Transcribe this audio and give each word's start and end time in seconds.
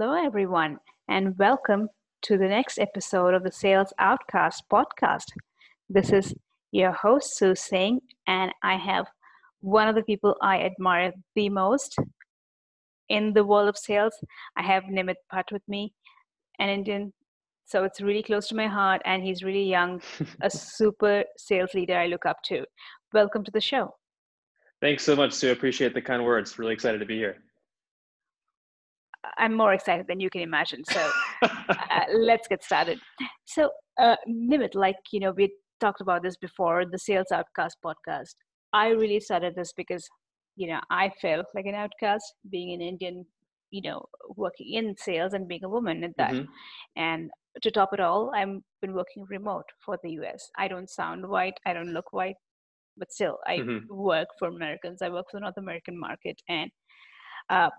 Hello, 0.00 0.14
everyone, 0.14 0.78
and 1.08 1.36
welcome 1.38 1.88
to 2.22 2.38
the 2.38 2.46
next 2.46 2.78
episode 2.78 3.34
of 3.34 3.42
the 3.42 3.50
Sales 3.50 3.92
Outcast 3.98 4.62
podcast. 4.72 5.24
This 5.90 6.12
is 6.12 6.32
your 6.70 6.92
host, 6.92 7.36
Sue 7.36 7.56
Singh, 7.56 7.98
and 8.28 8.52
I 8.62 8.76
have 8.76 9.06
one 9.60 9.88
of 9.88 9.96
the 9.96 10.04
people 10.04 10.36
I 10.40 10.60
admire 10.60 11.12
the 11.34 11.48
most 11.48 11.96
in 13.08 13.32
the 13.32 13.42
world 13.42 13.68
of 13.68 13.76
sales. 13.76 14.14
I 14.56 14.62
have 14.62 14.84
Nimit 14.84 15.16
Bhatt 15.32 15.50
with 15.50 15.62
me, 15.66 15.92
an 16.60 16.68
Indian, 16.68 17.12
so 17.66 17.82
it's 17.82 18.00
really 18.00 18.22
close 18.22 18.46
to 18.50 18.54
my 18.54 18.68
heart, 18.68 19.02
and 19.04 19.24
he's 19.24 19.42
really 19.42 19.64
young, 19.64 20.00
a 20.42 20.48
super 20.48 21.24
sales 21.38 21.74
leader 21.74 21.98
I 21.98 22.06
look 22.06 22.24
up 22.24 22.40
to. 22.44 22.64
Welcome 23.12 23.42
to 23.42 23.50
the 23.50 23.60
show. 23.60 23.96
Thanks 24.80 25.02
so 25.02 25.16
much, 25.16 25.32
Sue. 25.32 25.50
Appreciate 25.50 25.92
the 25.92 26.02
kind 26.02 26.24
words. 26.24 26.56
Really 26.56 26.74
excited 26.74 27.00
to 27.00 27.04
be 27.04 27.16
here. 27.16 27.38
I'm 29.38 29.54
more 29.54 29.72
excited 29.72 30.06
than 30.08 30.20
you 30.20 30.30
can 30.30 30.42
imagine. 30.42 30.82
So 30.90 31.10
uh, 31.42 32.04
let's 32.12 32.48
get 32.48 32.62
started. 32.62 33.00
So, 33.46 33.70
uh, 34.00 34.16
Nimit, 34.28 34.74
like, 34.74 34.96
you 35.12 35.20
know, 35.20 35.32
we 35.32 35.52
talked 35.80 36.00
about 36.00 36.22
this 36.22 36.36
before, 36.36 36.84
the 36.90 36.98
Sales 36.98 37.32
Outcast 37.32 37.76
podcast. 37.84 38.34
I 38.72 38.88
really 38.88 39.20
started 39.20 39.54
this 39.54 39.72
because, 39.76 40.06
you 40.56 40.68
know, 40.68 40.80
I 40.90 41.10
felt 41.20 41.46
like 41.54 41.66
an 41.66 41.74
outcast 41.74 42.24
being 42.50 42.74
an 42.74 42.80
Indian, 42.80 43.24
you 43.70 43.82
know, 43.82 44.04
working 44.36 44.74
in 44.74 44.94
sales 44.98 45.32
and 45.32 45.48
being 45.48 45.64
a 45.64 45.68
woman 45.68 46.04
at 46.04 46.16
that. 46.18 46.32
Mm-hmm. 46.32 46.52
And 46.96 47.30
to 47.62 47.70
top 47.70 47.90
it 47.92 48.00
all, 48.00 48.32
I've 48.34 48.60
been 48.82 48.94
working 48.94 49.24
remote 49.28 49.64
for 49.84 49.98
the 50.02 50.10
US. 50.22 50.48
I 50.56 50.68
don't 50.68 50.90
sound 50.90 51.26
white, 51.28 51.54
I 51.66 51.72
don't 51.72 51.92
look 51.92 52.12
white, 52.12 52.36
but 52.96 53.12
still, 53.12 53.38
I 53.46 53.58
mm-hmm. 53.58 53.94
work 53.94 54.28
for 54.38 54.48
Americans. 54.48 55.02
I 55.02 55.08
work 55.08 55.26
for 55.30 55.38
the 55.38 55.42
North 55.42 55.56
American 55.56 55.98
market. 55.98 56.40
And 56.48 56.70
uh, 57.50 57.70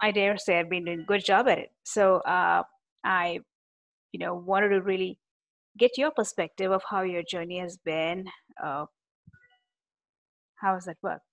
I 0.00 0.10
dare 0.10 0.36
say 0.38 0.58
I've 0.58 0.70
been 0.70 0.84
doing 0.84 1.00
a 1.00 1.04
good 1.04 1.24
job 1.24 1.48
at 1.48 1.58
it. 1.58 1.70
So 1.84 2.16
uh, 2.16 2.62
I, 3.04 3.40
you 4.12 4.20
know, 4.20 4.34
wanted 4.34 4.70
to 4.70 4.80
really 4.82 5.18
get 5.78 5.96
your 5.96 6.10
perspective 6.10 6.72
of 6.72 6.82
how 6.88 7.02
your 7.02 7.22
journey 7.22 7.58
has 7.58 7.78
been. 7.84 8.26
Uh, 8.62 8.86
how 10.56 10.74
has 10.74 10.84
that 10.84 10.96
worked? 11.02 11.24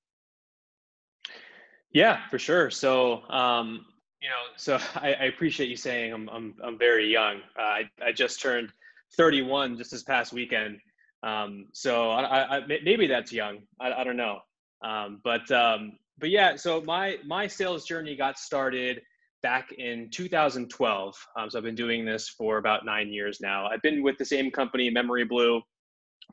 Yeah, 1.91 2.19
for 2.29 2.39
sure. 2.39 2.69
So, 2.69 3.23
um, 3.29 3.85
you 4.21 4.29
know, 4.29 4.43
so 4.55 4.79
I, 4.95 5.13
I, 5.13 5.23
appreciate 5.25 5.69
you 5.69 5.77
saying 5.77 6.13
I'm 6.13 6.29
I'm 6.29 6.55
I'm 6.63 6.77
very 6.77 7.11
young. 7.11 7.37
Uh, 7.57 7.61
I 7.61 7.83
I 8.05 8.11
just 8.11 8.41
turned 8.41 8.69
31 9.15 9.77
just 9.77 9.91
this 9.91 10.03
past 10.03 10.33
weekend. 10.33 10.79
Um, 11.23 11.67
so 11.73 12.11
I, 12.11 12.57
I, 12.57 12.65
maybe 12.67 13.07
that's 13.07 13.33
young. 13.33 13.59
I, 13.79 13.91
I 13.91 14.03
don't 14.03 14.17
know. 14.17 14.39
Um, 14.83 15.19
but 15.23 15.49
um, 15.51 15.97
but 16.19 16.29
yeah, 16.29 16.55
so 16.55 16.81
my 16.81 17.17
my 17.25 17.47
sales 17.47 17.85
journey 17.85 18.15
got 18.15 18.39
started 18.39 19.01
back 19.43 19.71
in 19.77 20.09
2012. 20.11 21.15
Um, 21.37 21.49
so 21.49 21.57
I've 21.57 21.63
been 21.63 21.75
doing 21.75 22.05
this 22.05 22.27
for 22.29 22.57
about 22.57 22.85
nine 22.85 23.09
years 23.09 23.39
now. 23.39 23.67
I've 23.67 23.81
been 23.81 24.01
with 24.01 24.17
the 24.17 24.25
same 24.25 24.49
company, 24.49 24.89
Memory 24.89 25.25
Blue, 25.25 25.61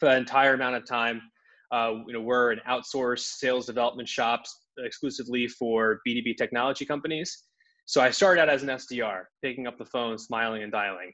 for 0.00 0.06
that 0.06 0.18
entire 0.18 0.54
amount 0.54 0.76
of 0.76 0.86
time. 0.86 1.20
Uh, 1.70 1.94
you 2.06 2.12
know, 2.12 2.20
we're 2.20 2.52
an 2.52 2.60
outsourced 2.68 3.36
sales 3.38 3.66
development 3.66 4.08
shop 4.08 4.44
exclusively 4.78 5.48
for 5.48 6.00
B2B 6.06 6.36
technology 6.36 6.84
companies. 6.84 7.44
So 7.86 8.00
I 8.00 8.10
started 8.10 8.40
out 8.40 8.48
as 8.48 8.62
an 8.62 8.70
SDR, 8.70 9.24
picking 9.42 9.66
up 9.66 9.76
the 9.76 9.84
phone, 9.84 10.18
smiling, 10.18 10.62
and 10.62 10.72
dialing. 10.72 11.12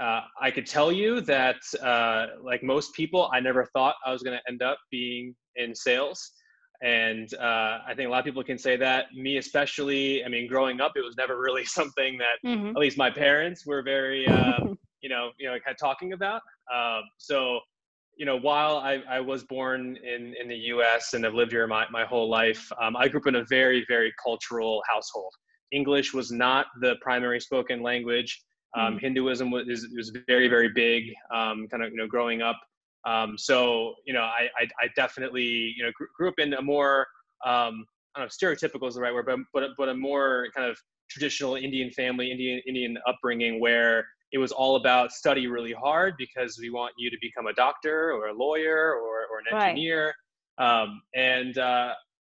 Uh, 0.00 0.20
I 0.40 0.50
could 0.50 0.66
tell 0.66 0.90
you 0.90 1.20
that, 1.22 1.56
uh, 1.82 2.26
like 2.42 2.62
most 2.62 2.94
people, 2.94 3.30
I 3.32 3.40
never 3.40 3.66
thought 3.72 3.96
I 4.04 4.12
was 4.12 4.22
going 4.22 4.36
to 4.36 4.42
end 4.50 4.62
up 4.62 4.78
being 4.90 5.34
in 5.56 5.74
sales 5.74 6.32
and 6.82 7.32
uh, 7.34 7.78
I 7.86 7.94
think 7.94 8.08
a 8.08 8.10
lot 8.10 8.20
of 8.20 8.24
people 8.24 8.44
can 8.44 8.58
say 8.58 8.76
that. 8.76 9.06
Me 9.14 9.38
especially. 9.38 10.24
I 10.24 10.28
mean, 10.28 10.46
growing 10.46 10.80
up, 10.80 10.92
it 10.96 11.04
was 11.04 11.16
never 11.16 11.40
really 11.40 11.64
something 11.78 12.18
that 12.18 12.48
mm-hmm. 12.48 12.68
at 12.68 12.76
least 12.76 12.98
my 12.98 13.10
parents 13.10 13.66
were 13.66 13.82
very, 13.82 14.26
uh, 14.26 14.58
you 15.02 15.08
know, 15.08 15.30
you 15.38 15.46
know, 15.46 15.52
kind 15.52 15.74
of 15.74 15.78
talking 15.78 16.12
about. 16.12 16.42
Um, 16.74 17.02
so, 17.18 17.60
you 18.16 18.26
know, 18.26 18.36
while 18.36 18.78
I, 18.78 19.02
I 19.08 19.20
was 19.20 19.44
born 19.44 19.96
in 19.96 20.34
in 20.40 20.48
the 20.48 20.56
U.S. 20.56 21.14
and 21.14 21.24
have 21.24 21.34
lived 21.34 21.52
here 21.52 21.66
my 21.66 21.86
my 21.90 22.04
whole 22.04 22.28
life, 22.28 22.70
um, 22.80 22.96
I 22.96 23.08
grew 23.08 23.20
up 23.20 23.26
in 23.26 23.36
a 23.36 23.44
very 23.48 23.84
very 23.88 24.12
cultural 24.22 24.82
household. 24.88 25.32
English 25.72 26.14
was 26.14 26.30
not 26.30 26.66
the 26.80 26.96
primary 27.00 27.40
spoken 27.40 27.82
language. 27.82 28.40
Um, 28.76 28.94
mm-hmm. 28.94 28.98
Hinduism 28.98 29.50
was 29.50 29.66
was 29.96 30.16
very 30.26 30.48
very 30.48 30.70
big. 30.74 31.04
Um, 31.34 31.66
kind 31.70 31.82
of 31.82 31.90
you 31.90 31.96
know 31.96 32.06
growing 32.06 32.42
up. 32.42 32.58
Um, 33.06 33.38
so 33.38 33.94
you 34.04 34.12
know, 34.12 34.22
I, 34.22 34.48
I, 34.58 34.64
I 34.82 34.88
definitely 34.96 35.74
you 35.76 35.84
know 35.84 35.90
grew, 35.94 36.08
grew, 36.16 36.28
up 36.28 36.34
in 36.38 36.52
a 36.54 36.62
more 36.62 37.06
um, 37.44 37.86
I 38.14 38.20
don't 38.20 38.26
know 38.26 38.48
stereotypical 38.48 38.88
is 38.88 38.96
the 38.96 39.00
right 39.00 39.14
word, 39.14 39.26
but 39.26 39.38
but 39.54 39.70
but 39.78 39.88
a 39.88 39.94
more 39.94 40.48
kind 40.54 40.68
of 40.68 40.76
traditional 41.08 41.54
Indian 41.54 41.90
family, 41.92 42.30
Indian 42.30 42.60
Indian 42.66 42.98
upbringing 43.06 43.60
where 43.60 44.06
it 44.32 44.38
was 44.38 44.50
all 44.50 44.76
about 44.76 45.12
study 45.12 45.46
really 45.46 45.72
hard 45.72 46.14
because 46.18 46.58
we 46.60 46.68
want 46.68 46.92
you 46.98 47.10
to 47.10 47.16
become 47.20 47.46
a 47.46 47.52
doctor 47.52 48.12
or 48.12 48.26
a 48.28 48.32
lawyer 48.34 48.94
or, 48.94 49.26
or 49.26 49.38
an 49.38 49.60
engineer. 49.60 50.12
Right. 50.58 50.82
Um, 50.82 51.00
and 51.14 51.56
uh, 51.58 51.92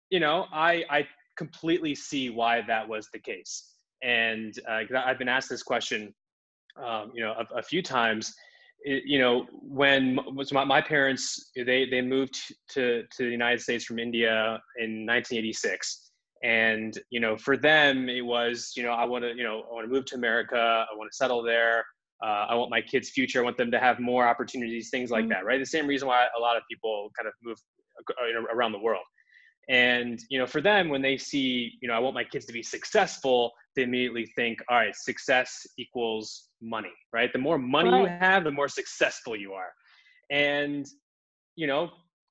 you 0.10 0.20
know, 0.20 0.48
I 0.52 0.84
I 0.90 1.08
completely 1.38 1.96
see 1.96 2.30
why 2.30 2.62
that 2.68 2.88
was 2.88 3.08
the 3.14 3.20
case. 3.20 3.74
And 4.04 4.54
uh, 4.70 4.82
I've 4.96 5.18
been 5.18 5.30
asked 5.30 5.50
this 5.50 5.64
question, 5.64 6.14
um, 6.84 7.12
you 7.16 7.24
know, 7.24 7.34
a, 7.34 7.60
a 7.60 7.64
few 7.64 7.82
times 7.82 8.34
it, 8.88 9.04
you 9.06 9.20
know, 9.20 9.46
when 9.52 10.18
was 10.34 10.54
my, 10.54 10.64
my 10.64 10.82
parents, 10.82 11.52
they, 11.56 11.86
they 11.90 12.02
moved 12.02 12.40
to, 12.70 13.04
to 13.04 13.26
the 13.26 13.30
United 13.30 13.62
States 13.62 13.84
from 13.84 14.00
India 14.00 14.62
in 14.80 15.06
1986. 15.06 16.10
And, 16.44 16.98
you 17.10 17.20
know, 17.20 17.36
for 17.36 17.58
them, 17.58 18.08
it 18.08 18.22
was, 18.22 18.72
you 18.78 18.84
know, 18.84 18.92
I 18.92 19.04
want 19.04 19.26
to, 19.26 19.36
you 19.36 19.44
know, 19.44 19.64
I 19.70 19.74
want 19.74 19.88
to 19.88 19.94
move 19.94 20.06
to 20.06 20.16
America. 20.16 20.56
I 20.56 20.96
want 20.96 21.12
to 21.12 21.16
settle 21.16 21.44
there. 21.44 21.84
Uh, 22.24 22.46
I 22.50 22.56
want 22.56 22.72
my 22.72 22.82
kids' 22.82 23.10
future. 23.10 23.42
I 23.42 23.44
want 23.44 23.58
them 23.58 23.72
to 23.72 23.80
have 23.80 24.00
more 24.00 24.26
opportunities, 24.26 24.90
things 24.90 25.12
like 25.12 25.24
mm-hmm. 25.24 25.32
that, 25.32 25.46
right? 25.46 25.60
The 25.60 25.66
same 25.66 25.86
reason 25.86 26.08
why 26.08 26.26
a 26.38 26.42
lot 26.42 26.56
of 26.56 26.64
people 26.72 27.12
kind 27.18 27.28
of 27.28 27.34
move 27.44 27.58
uh, 28.10 28.56
around 28.56 28.72
the 28.72 28.80
world. 28.80 29.04
And, 29.70 30.18
you 30.30 30.40
know, 30.40 30.48
for 30.48 30.62
them, 30.62 30.88
when 30.88 31.02
they 31.02 31.18
see, 31.18 31.74
you 31.82 31.90
know, 31.90 31.94
I 31.94 32.00
want 32.00 32.16
my 32.16 32.24
kids 32.24 32.46
to 32.46 32.54
be 32.54 32.64
successful, 32.64 33.52
they 33.76 33.84
immediately 33.84 34.32
think, 34.38 34.60
all 34.70 34.78
right, 34.78 34.96
success 34.96 35.68
equals 35.78 36.47
money, 36.62 36.94
right? 37.14 37.32
The 37.32 37.40
more 37.40 37.58
money 37.58 37.90
right. 37.90 38.02
you 38.02 38.08
have, 38.08 38.44
the 38.44 38.52
more 38.52 38.68
successful 38.68 39.36
you 39.36 39.54
are. 39.54 39.72
And, 40.30 40.86
you 41.56 41.68
know, 41.68 41.90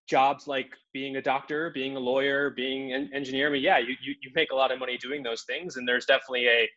jobs 0.09 0.47
like 0.47 0.69
being 0.93 1.17
a 1.17 1.23
doctor, 1.23 1.71
being 1.75 1.97
a 1.97 2.01
lawyer, 2.01 2.51
being 2.51 2.93
an 2.93 3.11
engineer, 3.15 3.49
I 3.49 3.53
mean, 3.53 3.63
yeah, 3.63 3.79
you, 3.79 3.95
you, 4.03 4.15
you 4.23 4.31
make 4.35 4.53
a 4.53 4.55
lot 4.55 4.71
of 4.73 4.79
money 4.79 4.99
doing 4.99 5.23
those 5.23 5.45
things. 5.45 5.77
And 5.77 5.89
there's 5.89 6.07
definitely 6.07 6.47
a, 6.47 6.69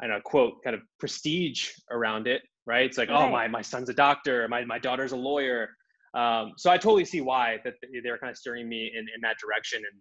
I 0.00 0.06
don't 0.06 0.16
know, 0.16 0.20
quote, 0.24 0.62
kind 0.62 0.76
of 0.76 0.82
prestige 1.00 1.70
around 1.90 2.26
it, 2.26 2.42
right? 2.66 2.84
It's 2.84 2.98
like, 2.98 3.08
oh, 3.08 3.14
right. 3.14 3.28
oh, 3.28 3.30
my, 3.30 3.48
my 3.48 3.62
son's 3.62 3.88
a 3.88 3.94
doctor, 3.94 4.46
my, 4.48 4.64
my 4.64 4.78
daughter's 4.78 5.12
a 5.12 5.16
lawyer. 5.16 5.68
Um, 6.14 6.52
so 6.56 6.70
I 6.70 6.76
totally 6.76 7.04
see 7.04 7.20
why 7.20 7.58
that 7.64 7.74
they're 8.02 8.18
kind 8.18 8.30
of 8.30 8.36
steering 8.36 8.68
me 8.68 8.90
in, 8.94 9.00
in 9.14 9.20
that 9.22 9.36
direction. 9.38 9.78
And, 9.78 10.00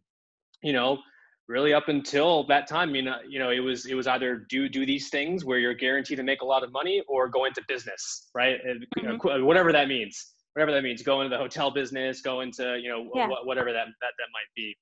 you 0.64 0.74
know, 0.74 1.00
really 1.48 1.74
up 1.74 1.90
until 1.90 2.46
that 2.48 2.68
time, 2.68 2.90
I 2.90 2.92
mean, 2.92 3.08
uh, 3.08 3.20
you 3.28 3.40
know, 3.40 3.52
it 3.52 3.60
was 3.60 3.86
it 3.86 3.96
was 3.96 4.08
either 4.08 4.46
do 4.50 4.68
do 4.68 4.86
these 4.86 5.10
things 5.10 5.46
where 5.46 5.60
you're 5.60 5.74
guaranteed 5.74 6.18
to 6.18 6.24
make 6.24 6.42
a 6.42 6.46
lot 6.46 6.64
of 6.64 6.72
money, 6.72 7.04
or 7.08 7.28
go 7.28 7.46
into 7.46 7.62
business, 7.68 8.30
right? 8.34 8.60
Mm-hmm. 8.66 9.44
whatever 9.46 9.72
that 9.72 9.88
means, 9.88 10.34
whatever 10.54 10.72
that 10.72 10.84
means, 10.84 11.04
go 11.04 11.22
into 11.22 11.36
the 11.36 11.42
hotel 11.42 11.72
business, 11.72 12.22
go 12.22 12.42
into 12.42 12.80
you 12.82 12.90
know 12.90 13.10
yeah. 13.14 13.28
wh- 13.28 13.46
whatever 13.46 13.72
that 13.72 13.86
that 14.02 14.14
that 14.18 14.30
might 14.34 14.52
be. 14.56 14.76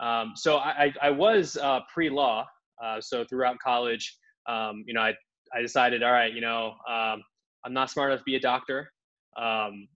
Um, 0.00 0.32
so 0.36 0.56
I 0.56 0.92
I, 1.02 1.08
I 1.08 1.10
was 1.10 1.56
uh, 1.56 1.80
pre 1.92 2.10
law, 2.10 2.46
uh, 2.82 3.00
so 3.00 3.24
throughout 3.24 3.58
college, 3.58 4.16
um, 4.48 4.84
you 4.86 4.94
know, 4.94 5.00
I 5.00 5.14
I 5.54 5.62
decided, 5.62 6.02
all 6.02 6.12
right, 6.12 6.32
you 6.32 6.40
know, 6.40 6.74
um, 6.88 7.22
I'm 7.64 7.72
not 7.72 7.90
smart 7.90 8.10
enough 8.10 8.20
to 8.20 8.24
be 8.24 8.36
a 8.36 8.40
doctor. 8.40 8.90
Um, 9.36 9.88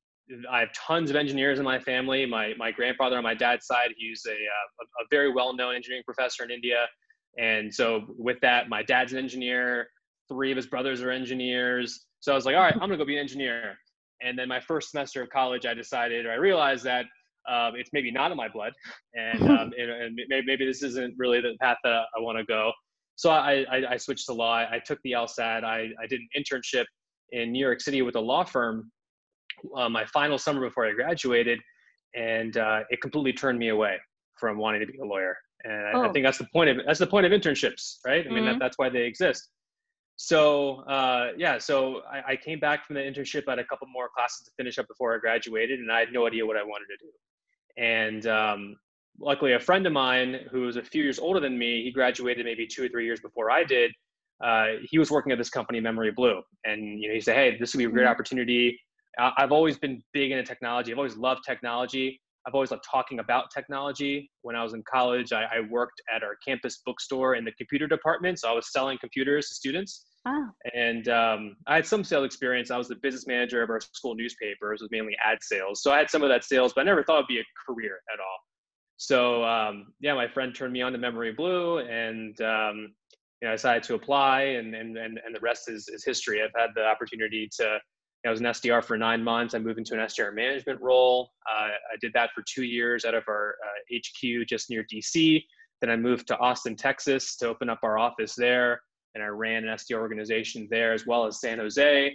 I 0.50 0.60
have 0.60 0.72
tons 0.72 1.10
of 1.10 1.16
engineers 1.16 1.58
in 1.58 1.64
my 1.64 1.78
family. 1.78 2.26
My 2.26 2.54
my 2.58 2.70
grandfather 2.70 3.16
on 3.16 3.22
my 3.22 3.34
dad's 3.34 3.66
side, 3.66 3.94
he's 3.96 4.22
a 4.26 4.32
uh, 4.32 4.34
a, 4.34 5.02
a 5.02 5.06
very 5.10 5.32
well 5.32 5.54
known 5.54 5.74
engineering 5.74 6.04
professor 6.04 6.44
in 6.44 6.50
India, 6.50 6.86
and 7.38 7.72
so 7.72 8.06
with 8.18 8.38
that, 8.40 8.68
my 8.68 8.82
dad's 8.82 9.12
an 9.12 9.18
engineer. 9.18 9.88
Three 10.28 10.50
of 10.50 10.56
his 10.56 10.66
brothers 10.66 11.02
are 11.02 11.10
engineers. 11.10 12.06
So 12.20 12.32
I 12.32 12.34
was 12.34 12.44
like, 12.44 12.56
all 12.56 12.62
right, 12.62 12.74
I'm 12.74 12.80
gonna 12.80 12.96
go 12.96 13.04
be 13.04 13.16
an 13.16 13.20
engineer. 13.20 13.78
And 14.20 14.38
then 14.38 14.48
my 14.48 14.60
first 14.60 14.90
semester 14.90 15.22
of 15.22 15.30
college, 15.30 15.64
I 15.64 15.74
decided, 15.74 16.26
or 16.26 16.32
I 16.32 16.36
realized 16.36 16.84
that 16.84 17.06
um, 17.48 17.76
it's 17.76 17.90
maybe 17.92 18.10
not 18.10 18.30
in 18.30 18.36
my 18.36 18.48
blood, 18.48 18.72
and, 19.14 19.42
um, 19.50 19.72
and, 19.78 19.90
and 19.90 20.18
maybe, 20.28 20.44
maybe, 20.46 20.66
this 20.66 20.82
isn't 20.82 21.14
really 21.16 21.40
the 21.40 21.56
path 21.60 21.78
that 21.84 22.02
I 22.16 22.20
want 22.20 22.36
to 22.36 22.44
go. 22.44 22.72
So 23.16 23.30
I, 23.30 23.64
I, 23.70 23.92
I, 23.92 23.96
switched 23.96 24.26
to 24.26 24.32
law. 24.32 24.58
I 24.58 24.80
took 24.84 25.00
the 25.02 25.12
LSAT. 25.12 25.64
I, 25.64 25.88
I 26.00 26.06
did 26.08 26.20
an 26.20 26.28
internship 26.36 26.84
in 27.32 27.50
New 27.50 27.64
York 27.64 27.80
City 27.80 28.02
with 28.02 28.16
a 28.16 28.20
law 28.20 28.44
firm 28.44 28.90
uh, 29.76 29.88
my 29.88 30.04
final 30.06 30.38
summer 30.38 30.60
before 30.60 30.86
I 30.86 30.92
graduated, 30.92 31.60
and 32.14 32.56
uh, 32.56 32.80
it 32.90 33.00
completely 33.00 33.32
turned 33.32 33.58
me 33.58 33.68
away 33.68 33.96
from 34.36 34.58
wanting 34.58 34.80
to 34.80 34.86
be 34.86 34.98
a 34.98 35.04
lawyer. 35.04 35.36
And 35.64 35.72
I, 35.72 35.92
oh. 35.94 36.08
I 36.08 36.12
think 36.12 36.24
that's 36.24 36.38
the 36.38 36.46
point 36.52 36.70
of 36.70 36.86
that's 36.86 37.00
the 37.00 37.06
point 37.06 37.26
of 37.26 37.32
internships, 37.32 37.96
right? 38.06 38.24
I 38.24 38.28
mean, 38.30 38.44
mm-hmm. 38.44 38.52
that, 38.52 38.58
that's 38.60 38.78
why 38.78 38.88
they 38.88 39.02
exist. 39.02 39.50
So 40.16 40.80
uh, 40.82 41.32
yeah, 41.36 41.58
so 41.58 42.02
I, 42.10 42.32
I, 42.32 42.36
came 42.36 42.58
back 42.58 42.84
from 42.84 42.94
the 42.96 43.02
internship. 43.02 43.44
I 43.46 43.52
had 43.52 43.58
a 43.60 43.64
couple 43.64 43.86
more 43.86 44.08
classes 44.12 44.44
to 44.46 44.50
finish 44.56 44.78
up 44.78 44.88
before 44.88 45.14
I 45.14 45.18
graduated, 45.18 45.78
and 45.78 45.92
I 45.92 46.00
had 46.00 46.12
no 46.12 46.26
idea 46.26 46.44
what 46.44 46.56
I 46.56 46.62
wanted 46.62 46.86
to 46.86 46.96
do. 47.04 47.82
And 47.82 48.26
um, 48.26 48.76
luckily, 49.20 49.52
a 49.52 49.60
friend 49.60 49.86
of 49.86 49.92
mine 49.92 50.40
who 50.50 50.62
was 50.62 50.76
a 50.76 50.82
few 50.82 51.04
years 51.04 51.20
older 51.20 51.38
than 51.38 51.56
me, 51.56 51.84
he 51.84 51.92
graduated 51.92 52.44
maybe 52.44 52.66
two 52.66 52.84
or 52.84 52.88
three 52.88 53.04
years 53.04 53.20
before 53.20 53.50
I 53.50 53.62
did. 53.64 53.92
uh, 54.40 54.78
he 54.84 54.98
was 54.98 55.10
working 55.10 55.32
at 55.32 55.38
this 55.38 55.50
company, 55.50 55.80
Memory 55.80 56.12
Blue, 56.12 56.42
and 56.64 57.00
you 57.00 57.08
know 57.08 57.14
he 57.14 57.20
said, 57.20 57.34
"Hey, 57.34 57.58
this 57.58 57.74
would 57.74 57.78
be 57.78 57.84
a 57.84 57.88
great 57.88 58.06
Mhm. 58.06 58.10
opportunity." 58.10 58.80
I've 59.18 59.52
always 59.52 59.78
been 59.78 60.02
big 60.12 60.30
into 60.30 60.44
technology. 60.44 60.92
I've 60.92 60.98
always 60.98 61.16
loved 61.16 61.42
technology. 61.44 62.20
I've 62.46 62.54
always 62.54 62.70
loved 62.70 62.84
talking 62.90 63.18
about 63.18 63.50
technology. 63.50 64.30
When 64.42 64.56
I 64.56 64.62
was 64.62 64.72
in 64.72 64.82
college, 64.90 65.32
I, 65.32 65.42
I 65.42 65.60
worked 65.68 66.00
at 66.14 66.22
our 66.22 66.36
campus 66.46 66.80
bookstore 66.86 67.34
in 67.34 67.44
the 67.44 67.52
computer 67.52 67.86
department, 67.86 68.38
so 68.38 68.48
I 68.48 68.52
was 68.52 68.72
selling 68.72 68.96
computers 68.98 69.48
to 69.48 69.54
students. 69.54 70.06
Ah, 70.24 70.48
And 70.74 71.08
um, 71.08 71.56
I 71.66 71.76
had 71.76 71.86
some 71.86 72.04
sales 72.04 72.24
experience. 72.24 72.70
I 72.70 72.78
was 72.78 72.88
the 72.88 72.96
business 72.96 73.26
manager 73.26 73.62
of 73.62 73.70
our 73.70 73.80
school 73.80 74.14
newspapers, 74.14 74.80
was 74.80 74.90
mainly 74.90 75.16
ad 75.24 75.38
sales. 75.42 75.82
So 75.82 75.92
I 75.92 75.98
had 75.98 76.10
some 76.10 76.22
of 76.22 76.28
that 76.28 76.44
sales, 76.44 76.72
but 76.74 76.82
I 76.82 76.84
never 76.84 77.02
thought 77.02 77.18
it'd 77.18 77.28
be 77.28 77.40
a 77.40 77.44
career 77.66 78.00
at 78.12 78.20
all. 78.20 78.38
So 78.96 79.44
um, 79.44 79.92
yeah, 80.00 80.14
my 80.14 80.26
friend 80.26 80.54
turned 80.54 80.72
me 80.72 80.82
on 80.82 80.92
to 80.92 80.98
Memory 80.98 81.32
Blue, 81.32 81.78
and 81.78 82.40
um, 82.40 82.94
you 83.40 83.46
know, 83.46 83.50
I 83.50 83.56
decided 83.56 83.82
to 83.84 83.94
apply, 83.94 84.42
and 84.42 84.74
and 84.74 84.96
and, 84.96 85.20
and 85.24 85.34
the 85.34 85.40
rest 85.40 85.70
is, 85.70 85.88
is 85.88 86.04
history. 86.04 86.42
I've 86.42 86.50
had 86.58 86.70
the 86.74 86.84
opportunity 86.84 87.48
to. 87.60 87.78
I 88.26 88.30
was 88.30 88.40
an 88.40 88.46
SDR 88.46 88.84
for 88.84 88.98
nine 88.98 89.22
months. 89.22 89.54
I 89.54 89.58
moved 89.58 89.78
into 89.78 89.94
an 89.94 90.00
SDR 90.00 90.34
management 90.34 90.80
role. 90.80 91.30
Uh, 91.48 91.68
I 91.68 91.96
did 92.00 92.12
that 92.14 92.30
for 92.34 92.42
two 92.52 92.64
years 92.64 93.04
out 93.04 93.14
of 93.14 93.24
our 93.28 93.54
uh, 93.64 93.96
HQ 93.96 94.46
just 94.48 94.70
near 94.70 94.84
DC. 94.92 95.42
Then 95.80 95.90
I 95.90 95.96
moved 95.96 96.26
to 96.28 96.38
Austin, 96.38 96.74
Texas 96.74 97.36
to 97.36 97.48
open 97.48 97.68
up 97.68 97.78
our 97.82 97.98
office 97.98 98.34
there 98.34 98.80
and 99.14 99.22
I 99.22 99.28
ran 99.28 99.66
an 99.66 99.74
SDR 99.76 99.98
organization 99.98 100.68
there 100.70 100.92
as 100.92 101.06
well 101.06 101.26
as 101.26 101.40
San 101.40 101.58
Jose. 101.58 102.14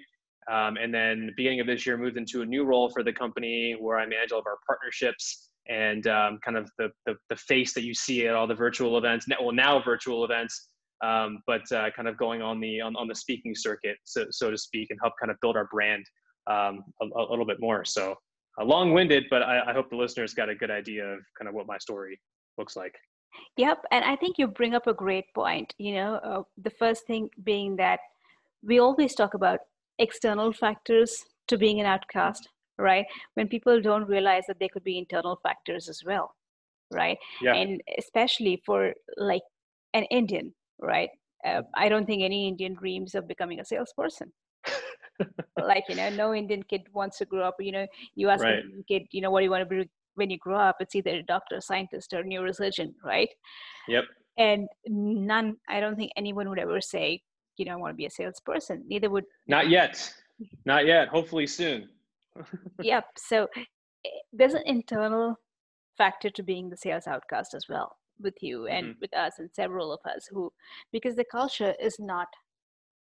Um, 0.51 0.77
and 0.77 0.93
then 0.93 1.31
beginning 1.37 1.59
of 1.61 1.67
this 1.67 1.85
year, 1.85 1.97
moved 1.97 2.17
into 2.17 2.41
a 2.41 2.45
new 2.45 2.65
role 2.65 2.89
for 2.89 3.03
the 3.03 3.13
company 3.13 3.75
where 3.79 3.97
I 3.97 4.05
manage 4.05 4.31
all 4.31 4.39
of 4.39 4.47
our 4.47 4.57
partnerships 4.67 5.49
and 5.69 6.05
um, 6.07 6.39
kind 6.43 6.57
of 6.57 6.69
the, 6.77 6.89
the, 7.05 7.15
the 7.29 7.35
face 7.35 7.73
that 7.73 7.83
you 7.83 7.93
see 7.93 8.27
at 8.27 8.35
all 8.35 8.47
the 8.47 8.55
virtual 8.55 8.97
events. 8.97 9.25
Well, 9.41 9.53
now 9.53 9.81
virtual 9.81 10.25
events, 10.25 10.69
um, 11.03 11.43
but 11.45 11.69
uh, 11.71 11.89
kind 11.95 12.07
of 12.07 12.17
going 12.17 12.41
on 12.41 12.59
the 12.59 12.81
on, 12.81 12.95
on 12.95 13.07
the 13.07 13.15
speaking 13.15 13.53
circuit, 13.55 13.97
so 14.05 14.25
so 14.31 14.49
to 14.49 14.57
speak, 14.57 14.87
and 14.89 14.99
help 15.01 15.13
kind 15.19 15.29
of 15.29 15.37
build 15.41 15.57
our 15.57 15.67
brand 15.71 16.05
um, 16.47 16.83
a, 17.01 17.05
a, 17.05 17.29
little 17.29 17.45
bit 17.45 17.59
more. 17.59 17.83
So 17.85 18.15
uh, 18.59 18.63
long-winded, 18.63 19.25
but 19.29 19.43
I, 19.43 19.71
I 19.71 19.73
hope 19.73 19.89
the 19.89 19.97
listeners 19.97 20.33
got 20.33 20.49
a 20.49 20.55
good 20.55 20.71
idea 20.71 21.05
of 21.05 21.19
kind 21.37 21.49
of 21.49 21.53
what 21.53 21.67
my 21.67 21.77
story 21.77 22.19
looks 22.57 22.75
like. 22.75 22.95
Yep, 23.57 23.83
and 23.91 24.05
I 24.05 24.15
think 24.15 24.37
you 24.37 24.47
bring 24.47 24.75
up 24.75 24.87
a 24.87 24.93
great 24.93 25.25
point. 25.35 25.73
You 25.77 25.95
know, 25.95 26.15
uh, 26.15 26.43
the 26.61 26.69
first 26.69 27.05
thing 27.05 27.29
being 27.43 27.75
that 27.77 27.99
we 28.63 28.79
always 28.79 29.13
talk 29.13 29.33
about 29.33 29.59
external 29.99 30.53
factors 30.53 31.25
to 31.47 31.57
being 31.57 31.79
an 31.79 31.85
outcast, 31.85 32.47
right? 32.77 33.05
When 33.33 33.47
people 33.47 33.81
don't 33.81 34.07
realize 34.07 34.43
that 34.47 34.57
there 34.59 34.69
could 34.71 34.83
be 34.83 34.97
internal 34.97 35.39
factors 35.43 35.89
as 35.89 36.01
well, 36.05 36.35
right? 36.91 37.17
Yeah. 37.41 37.55
And 37.55 37.81
especially 37.97 38.61
for 38.65 38.93
like 39.17 39.43
an 39.93 40.03
Indian, 40.05 40.53
right? 40.83 41.09
Uh, 41.45 41.61
I 41.75 41.89
don't 41.89 42.05
think 42.05 42.23
any 42.23 42.47
Indian 42.47 42.73
dreams 42.75 43.15
of 43.15 43.27
becoming 43.27 43.59
a 43.59 43.65
salesperson. 43.65 44.31
like 45.61 45.83
you 45.89 45.95
know, 45.95 46.09
no 46.09 46.33
Indian 46.33 46.63
kid 46.63 46.81
wants 46.93 47.17
to 47.19 47.25
grow 47.25 47.43
up. 47.43 47.55
You 47.59 47.71
know, 47.71 47.87
you 48.15 48.29
ask 48.29 48.43
Right. 48.43 48.63
a 48.63 48.83
kid, 48.87 49.03
you 49.11 49.21
know, 49.21 49.31
what 49.31 49.39
do 49.41 49.45
you 49.45 49.51
want 49.51 49.67
to 49.69 49.75
be 49.75 49.89
when 50.15 50.29
you 50.29 50.37
grow 50.37 50.57
up? 50.57 50.77
It's 50.79 50.95
either 50.95 51.11
a 51.11 51.23
doctor, 51.23 51.59
scientist, 51.61 52.13
or 52.13 52.23
neurosurgeon, 52.23 52.93
right? 53.03 53.29
Yep. 53.87 54.05
and 54.37 54.67
none 54.87 55.55
i 55.69 55.79
don't 55.79 55.95
think 55.95 56.11
anyone 56.17 56.49
would 56.49 56.57
ever 56.57 56.81
say 56.81 57.21
you 57.57 57.65
know 57.65 57.73
i 57.73 57.75
want 57.75 57.91
to 57.93 57.95
be 58.03 58.07
a 58.07 58.09
salesperson 58.09 58.83
neither 58.87 59.07
would 59.13 59.25
Not 59.47 59.69
yet. 59.77 59.95
Not 60.65 60.87
yet. 60.87 61.07
Hopefully 61.09 61.45
soon. 61.45 61.87
yep 62.81 63.05
so 63.15 63.37
eh, 63.55 64.09
there's 64.39 64.55
an 64.55 64.63
internal 64.65 65.35
factor 65.99 66.29
to 66.31 66.41
being 66.51 66.67
the 66.69 66.77
sales 66.85 67.05
outcast 67.05 67.53
as 67.53 67.65
well 67.69 67.89
with 68.23 68.41
you 68.41 68.67
and 68.67 68.95
with 69.01 69.15
us 69.15 69.33
and 69.39 69.49
several 69.53 69.91
of 69.91 69.99
us 70.05 70.27
who 70.31 70.51
because 70.91 71.15
the 71.15 71.25
culture 71.25 71.75
is 71.79 71.97
not 71.99 72.27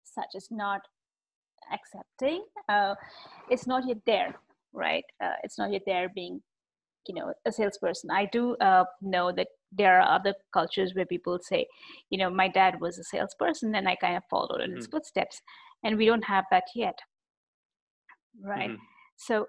such 0.04 0.30
it's 0.34 0.52
not 0.52 0.82
accepting 1.72 2.44
uh, 2.70 2.96
it's 3.50 3.68
not 3.68 3.88
yet 3.88 3.98
there 4.06 4.36
right 4.74 5.06
uh, 5.24 5.36
it's 5.44 5.58
not 5.58 5.72
yet 5.72 5.84
there 5.86 6.10
being 6.16 6.42
you 7.08 7.16
know 7.16 7.34
a 7.46 7.52
salesperson 7.52 8.10
i 8.12 8.26
do 8.32 8.56
uh, 8.58 8.86
know 9.02 9.32
that 9.32 9.48
there 9.72 10.00
are 10.00 10.16
other 10.16 10.34
cultures 10.54 10.94
where 10.94 11.06
people 11.06 11.40
say 11.42 11.66
you 12.10 12.18
know 12.18 12.30
my 12.30 12.48
dad 12.48 12.80
was 12.82 12.98
a 12.98 13.04
salesperson 13.04 13.76
and 13.76 13.88
i 13.88 13.96
kind 13.96 14.18
of 14.18 14.24
followed 14.30 14.62
in 14.62 14.76
his 14.76 14.88
Mhm. 14.88 14.92
footsteps 14.92 15.42
and 15.84 15.98
we 15.98 16.06
don't 16.06 16.24
have 16.26 16.46
that 16.52 16.66
yet 16.76 17.00
right 18.42 18.72
Mhm. 18.72 18.80
so 19.18 19.48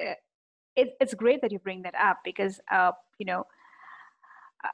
uh, 0.00 0.14
it, 0.76 0.96
it's 1.00 1.14
great 1.14 1.40
that 1.42 1.52
you 1.52 1.58
bring 1.58 1.82
that 1.82 1.94
up 1.94 2.18
because 2.24 2.60
uh, 2.72 2.92
you 3.18 3.26
know 3.26 3.46
uh, 4.64 4.68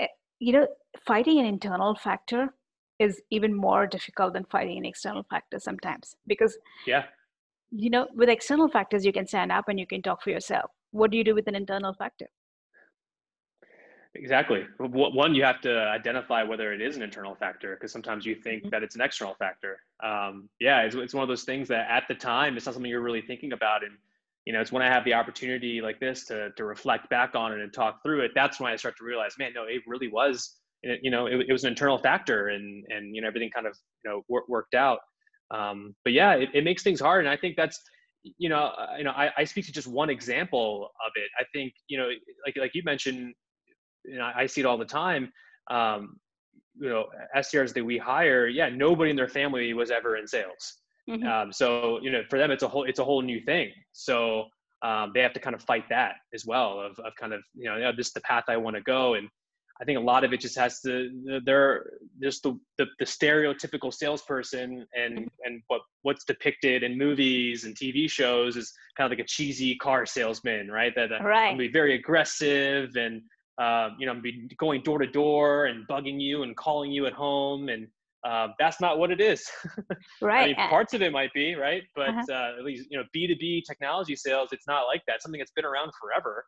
eh, 0.00 0.08
you 0.38 0.52
know 0.52 0.66
fighting 1.06 1.38
an 1.38 1.46
internal 1.46 1.94
factor 1.94 2.54
is 2.98 3.20
even 3.30 3.52
more 3.54 3.86
difficult 3.86 4.32
than 4.34 4.44
fighting 4.44 4.78
an 4.78 4.84
external 4.84 5.24
factor 5.30 5.58
sometimes 5.58 6.16
because 6.26 6.56
Yeah. 6.86 7.04
you 7.70 7.90
know 7.90 8.06
with 8.14 8.28
external 8.28 8.68
factors 8.68 9.04
you 9.04 9.12
can 9.12 9.26
stand 9.26 9.50
up 9.52 9.68
and 9.68 9.78
you 9.78 9.86
can 9.86 10.02
talk 10.02 10.22
for 10.22 10.30
yourself 10.30 10.70
what 10.90 11.10
do 11.10 11.16
you 11.16 11.24
do 11.24 11.34
with 11.34 11.48
an 11.48 11.54
internal 11.54 11.94
factor 11.94 12.28
Exactly. 14.16 14.64
One, 14.78 15.34
you 15.34 15.42
have 15.42 15.60
to 15.62 15.88
identify 15.88 16.44
whether 16.44 16.72
it 16.72 16.80
is 16.80 16.96
an 16.96 17.02
internal 17.02 17.34
factor 17.34 17.74
because 17.74 17.90
sometimes 17.90 18.24
you 18.24 18.36
think 18.36 18.62
Mhm. 18.62 18.70
that 18.70 18.82
it's 18.84 18.94
an 18.94 19.00
external 19.00 19.34
factor. 19.34 19.80
Um, 20.04 20.48
yeah, 20.60 20.82
it's, 20.82 20.94
it's 20.94 21.14
one 21.14 21.22
of 21.22 21.28
those 21.28 21.42
things 21.42 21.66
that 21.68 21.90
at 21.90 22.06
the 22.06 22.14
time 22.14 22.56
it's 22.56 22.66
not 22.66 22.74
something 22.74 22.88
you're 22.88 23.00
really 23.00 23.22
thinking 23.22 23.52
about, 23.52 23.82
and 23.82 23.98
you 24.46 24.52
know, 24.52 24.60
it's 24.60 24.72
when 24.72 24.82
I 24.82 24.88
have 24.88 25.04
the 25.04 25.14
opportunity 25.14 25.80
like 25.80 26.00
this 26.00 26.24
to 26.26 26.50
to 26.56 26.64
reflect 26.64 27.08
back 27.10 27.34
on 27.34 27.52
it 27.52 27.60
and 27.60 27.72
talk 27.72 28.02
through 28.02 28.20
it. 28.20 28.32
That's 28.34 28.60
when 28.60 28.72
I 28.72 28.76
start 28.76 28.96
to 28.98 29.04
realize, 29.04 29.34
man, 29.38 29.52
no, 29.54 29.64
it 29.64 29.82
really 29.86 30.08
was. 30.08 30.56
You 30.82 31.10
know, 31.10 31.26
it, 31.26 31.46
it 31.48 31.52
was 31.52 31.64
an 31.64 31.70
internal 31.70 31.96
factor, 31.96 32.48
and 32.48 32.84
and 32.88 33.14
you 33.14 33.22
know, 33.22 33.28
everything 33.28 33.50
kind 33.50 33.66
of 33.66 33.76
you 34.04 34.10
know 34.10 34.22
wor- 34.28 34.44
worked 34.48 34.74
out. 34.74 34.98
Um, 35.50 35.94
but 36.04 36.12
yeah, 36.12 36.34
it, 36.34 36.50
it 36.52 36.64
makes 36.64 36.82
things 36.82 37.00
hard, 37.00 37.24
and 37.24 37.32
I 37.32 37.36
think 37.36 37.56
that's 37.56 37.80
you 38.38 38.48
know, 38.48 38.72
uh, 38.78 38.96
you 38.98 39.04
know, 39.04 39.12
I, 39.12 39.30
I 39.36 39.44
speak 39.44 39.66
to 39.66 39.72
just 39.72 39.86
one 39.86 40.10
example 40.10 40.90
of 41.06 41.12
it. 41.16 41.30
I 41.38 41.44
think 41.54 41.72
you 41.88 41.98
know, 41.98 42.08
like 42.46 42.56
like 42.56 42.72
you 42.74 42.82
mentioned 42.84 43.34
you 44.04 44.18
know, 44.18 44.30
I 44.34 44.46
see 44.46 44.60
it 44.60 44.66
all 44.66 44.78
the 44.78 44.84
time. 44.84 45.32
Um, 45.70 46.16
you 46.78 46.88
know, 46.88 47.06
SDRs 47.36 47.72
that 47.74 47.84
we 47.84 47.98
hire, 47.98 48.46
yeah, 48.46 48.68
nobody 48.68 49.10
in 49.10 49.16
their 49.16 49.28
family 49.28 49.72
was 49.74 49.90
ever 49.90 50.16
in 50.16 50.26
sales. 50.26 50.74
Mhm. 51.08 51.26
Um, 51.26 51.52
so 51.52 52.00
you 52.00 52.10
know, 52.10 52.22
for 52.30 52.38
them, 52.38 52.50
it's 52.50 52.62
a 52.62 52.68
whole 52.68 52.84
it's 52.84 52.98
a 52.98 53.04
whole 53.04 53.22
new 53.22 53.40
thing. 53.40 53.72
So 53.92 54.46
um, 54.82 55.12
they 55.14 55.20
have 55.20 55.32
to 55.34 55.40
kind 55.40 55.54
of 55.54 55.62
fight 55.62 55.88
that 55.90 56.16
as 56.32 56.46
well. 56.46 56.80
Of 56.80 56.98
of 56.98 57.14
kind 57.16 57.32
of 57.32 57.42
you 57.54 57.68
know, 57.68 57.76
yeah, 57.76 57.92
this 57.96 58.08
is 58.08 58.12
the 58.12 58.20
path 58.20 58.44
I 58.48 58.56
want 58.56 58.76
to 58.76 58.82
go, 58.82 59.14
and 59.14 59.28
I 59.80 59.84
think 59.84 59.98
a 59.98 60.02
lot 60.02 60.24
of 60.24 60.32
it 60.32 60.40
just 60.40 60.56
has 60.56 60.80
to 60.82 61.40
they're 61.44 61.90
just 62.22 62.42
the, 62.42 62.58
the 62.78 62.86
the 62.98 63.04
stereotypical 63.04 63.92
salesperson 63.92 64.86
and 64.94 65.28
and 65.44 65.62
what 65.66 65.82
what's 66.02 66.24
depicted 66.24 66.82
in 66.82 66.96
movies 66.96 67.64
and 67.64 67.74
TV 67.74 68.08
shows 68.08 68.56
is 68.56 68.72
kind 68.96 69.12
of 69.12 69.16
like 69.18 69.24
a 69.24 69.28
cheesy 69.28 69.76
car 69.76 70.06
salesman, 70.06 70.70
right? 70.70 70.94
That 70.94 71.12
uh, 71.12 71.18
right 71.22 71.48
gonna 71.48 71.58
be 71.58 71.68
very 71.68 71.94
aggressive 71.94 72.96
and 72.96 73.22
um, 73.58 73.96
you 73.98 74.06
know, 74.06 74.14
be 74.20 74.48
going 74.58 74.82
door 74.82 74.98
to 74.98 75.06
door 75.06 75.66
and 75.66 75.86
bugging 75.86 76.20
you 76.20 76.42
and 76.42 76.56
calling 76.56 76.90
you 76.90 77.06
at 77.06 77.12
home, 77.12 77.68
and 77.68 77.86
uh, 78.24 78.48
that's 78.58 78.80
not 78.80 78.98
what 78.98 79.10
it 79.10 79.20
is. 79.20 79.48
right. 80.22 80.42
I 80.42 80.46
mean, 80.46 80.68
parts 80.68 80.94
of 80.94 81.02
it 81.02 81.12
might 81.12 81.32
be 81.34 81.54
right, 81.54 81.82
but 81.94 82.08
Uh-huh. 82.10 82.24
uh, 82.30 82.58
at 82.58 82.64
least 82.64 82.86
you 82.90 82.98
know, 82.98 83.04
B 83.12 83.26
two 83.26 83.36
B 83.36 83.62
technology 83.66 84.16
sales, 84.16 84.48
it's 84.52 84.66
not 84.66 84.82
like 84.86 85.02
that. 85.06 85.16
It's 85.16 85.24
something 85.24 85.38
that's 85.38 85.52
been 85.52 85.64
around 85.64 85.92
forever, 86.00 86.44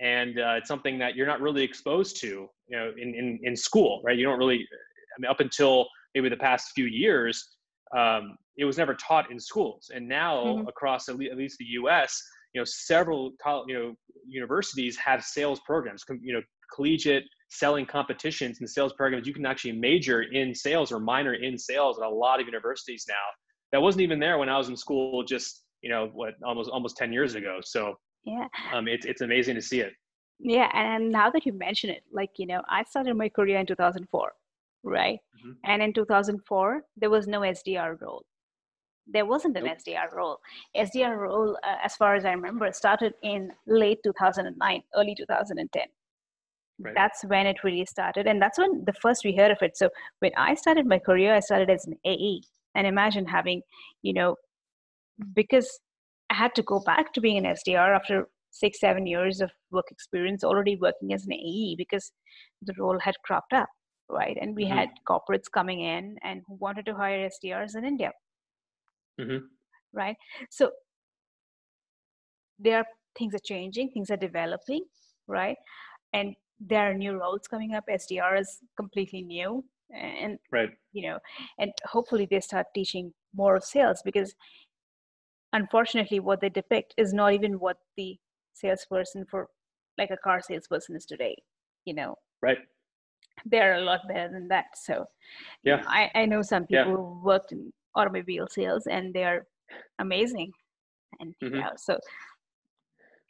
and 0.00 0.38
uh, 0.38 0.54
it's 0.58 0.68
something 0.68 0.98
that 0.98 1.14
you're 1.14 1.26
not 1.26 1.40
really 1.40 1.62
exposed 1.62 2.20
to, 2.22 2.26
you 2.26 2.76
know, 2.78 2.92
in 2.96 3.14
in 3.14 3.38
in 3.42 3.56
school, 3.56 4.02
right? 4.04 4.16
You 4.16 4.24
don't 4.24 4.38
really. 4.38 4.56
I 4.56 5.20
mean, 5.20 5.30
up 5.30 5.40
until 5.40 5.86
maybe 6.14 6.28
the 6.28 6.36
past 6.38 6.72
few 6.74 6.86
years, 6.86 7.56
um, 7.96 8.36
it 8.56 8.64
was 8.64 8.78
never 8.78 8.94
taught 8.94 9.30
in 9.30 9.38
schools, 9.38 9.90
and 9.94 10.08
now 10.08 10.56
Mhm. 10.56 10.68
across 10.68 11.08
at, 11.08 11.16
le- 11.18 11.26
at 11.30 11.36
least 11.36 11.58
the 11.58 11.66
U.S., 11.80 12.20
you 12.54 12.60
know, 12.60 12.64
several 12.64 13.32
you 13.68 13.74
know 13.78 13.94
universities 14.26 14.96
have 14.96 15.22
sales 15.22 15.60
programs, 15.60 16.02
you 16.20 16.32
know, 16.32 16.42
collegiate 16.74 17.24
selling 17.52 17.86
competitions 17.86 18.60
and 18.60 18.68
sales 18.68 18.92
programs. 18.94 19.26
You 19.26 19.34
can 19.34 19.46
actually 19.46 19.72
major 19.72 20.22
in 20.22 20.54
sales 20.54 20.90
or 20.92 20.98
minor 21.00 21.34
in 21.34 21.54
sales 21.58 21.98
at 21.98 22.06
a 22.06 22.14
lot 22.24 22.40
of 22.40 22.46
universities 22.46 23.04
now. 23.08 23.26
That 23.72 23.82
wasn't 23.82 24.02
even 24.02 24.18
there 24.18 24.38
when 24.38 24.48
I 24.48 24.58
was 24.58 24.68
in 24.68 24.76
school, 24.76 25.22
just 25.22 25.64
you 25.82 25.90
know, 25.90 26.02
what 26.12 26.34
almost 26.44 26.70
almost 26.70 26.96
ten 26.96 27.12
years 27.12 27.34
ago. 27.34 27.54
So 27.62 27.94
yeah 28.24 28.46
um, 28.72 28.86
it's 28.94 29.04
it's 29.06 29.20
amazing 29.28 29.56
to 29.56 29.62
see 29.70 29.80
it. 29.86 29.92
yeah 30.56 30.68
and 30.82 31.10
now 31.20 31.28
that 31.34 31.44
you 31.46 31.52
mention 31.66 31.88
it 31.96 32.02
like 32.18 32.30
you 32.40 32.46
know 32.50 32.60
i 32.76 32.80
started 32.90 33.14
my 33.22 33.28
career 33.38 33.58
in 33.62 33.66
2004 33.66 34.32
right 34.98 35.18
Mhm. 35.36 35.54
and 35.70 35.78
in 35.86 35.90
2004 35.92 36.82
there 37.00 37.10
was 37.16 37.24
no 37.34 37.40
sdr 37.56 37.90
role 38.04 38.22
there 39.14 39.26
wasn't 39.32 39.56
an 39.60 39.64
Nope. 39.64 39.78
sdr 39.80 40.08
role 40.18 40.36
sdr 40.86 41.14
role 41.26 41.50
uh, 41.68 41.78
as 41.88 41.92
far 42.00 42.12
as 42.18 42.24
i 42.24 42.32
remember 42.38 42.66
started 42.72 43.12
in 43.32 43.40
late 43.66 44.00
2009 44.04 44.82
early 44.98 45.14
2010 45.14 45.82
Right. 46.78 46.94
that's 46.94 47.22
when 47.26 47.46
it 47.46 47.62
really 47.62 47.84
started 47.84 48.26
and 48.26 48.40
that's 48.40 48.58
when 48.58 48.84
the 48.86 48.94
first 48.94 49.24
we 49.24 49.36
heard 49.36 49.50
of 49.50 49.58
it 49.60 49.76
so 49.76 49.90
when 50.20 50.32
i 50.36 50.54
started 50.54 50.86
my 50.86 50.98
career 50.98 51.34
i 51.34 51.40
started 51.40 51.70
as 51.70 51.86
an 51.86 51.94
ae 52.04 52.40
and 52.74 52.86
imagine 52.86 53.26
having 53.26 53.62
you 54.02 54.12
know 54.14 54.36
because 55.34 55.78
i 56.30 56.34
had 56.34 56.54
to 56.54 56.62
go 56.62 56.80
back 56.80 57.12
to 57.12 57.20
being 57.20 57.36
an 57.36 57.54
sdr 57.54 57.94
after 57.94 58.26
six 58.50 58.80
seven 58.80 59.06
years 59.06 59.40
of 59.40 59.50
work 59.70 59.84
experience 59.90 60.42
already 60.42 60.76
working 60.76 61.12
as 61.12 61.24
an 61.26 61.32
ae 61.34 61.74
because 61.76 62.10
the 62.62 62.74
role 62.78 62.98
had 62.98 63.14
cropped 63.22 63.52
up 63.52 63.68
right? 64.12 64.36
And 64.40 64.54
we 64.54 64.64
mm-hmm. 64.64 64.76
had 64.76 64.88
corporates 65.08 65.50
coming 65.52 65.80
in 65.80 66.16
and 66.22 66.42
who 66.46 66.54
wanted 66.54 66.86
to 66.86 66.94
hire 66.94 67.28
SDRs 67.28 67.74
in 67.76 67.84
India, 67.84 68.12
mm-hmm. 69.20 69.46
right? 69.92 70.16
So 70.50 70.70
there 72.58 72.78
are 72.78 72.84
things 73.18 73.34
are 73.34 73.44
changing, 73.44 73.90
things 73.90 74.10
are 74.10 74.16
developing, 74.16 74.84
right? 75.26 75.56
And 76.12 76.34
there 76.66 76.90
are 76.90 76.94
new 76.94 77.18
roles 77.18 77.48
coming 77.48 77.74
up. 77.74 77.84
SDR 77.90 78.40
is 78.40 78.58
completely 78.76 79.22
new, 79.22 79.64
and 79.94 80.38
right, 80.50 80.70
you 80.92 81.08
know, 81.08 81.18
and 81.58 81.72
hopefully 81.84 82.26
they 82.30 82.40
start 82.40 82.66
teaching 82.74 83.12
more 83.34 83.56
of 83.56 83.64
sales 83.64 84.02
because 84.04 84.34
unfortunately 85.52 86.20
what 86.20 86.40
they 86.40 86.48
depict 86.48 86.94
is 86.96 87.12
not 87.12 87.32
even 87.32 87.54
what 87.58 87.76
the 87.96 88.16
salesperson 88.54 89.24
for 89.30 89.48
like 89.98 90.10
a 90.10 90.16
car 90.16 90.40
salesperson 90.40 90.96
is 90.96 91.04
today 91.04 91.34
you 91.84 91.94
know 91.94 92.14
right 92.40 92.58
they're 93.46 93.76
a 93.76 93.80
lot 93.80 94.00
better 94.08 94.30
than 94.32 94.48
that 94.48 94.66
so 94.74 95.04
yeah 95.64 95.76
you 95.76 95.82
know, 95.82 95.88
I, 95.88 96.10
I 96.14 96.26
know 96.26 96.42
some 96.42 96.66
people 96.66 96.84
yeah. 96.84 96.96
who 96.96 97.20
worked 97.24 97.52
in 97.52 97.72
automobile 97.94 98.46
sales 98.48 98.86
and 98.86 99.12
they're 99.14 99.46
amazing 99.98 100.50
and 101.20 101.34
mm-hmm. 101.42 101.56
yeah 101.56 101.70
so 101.76 101.98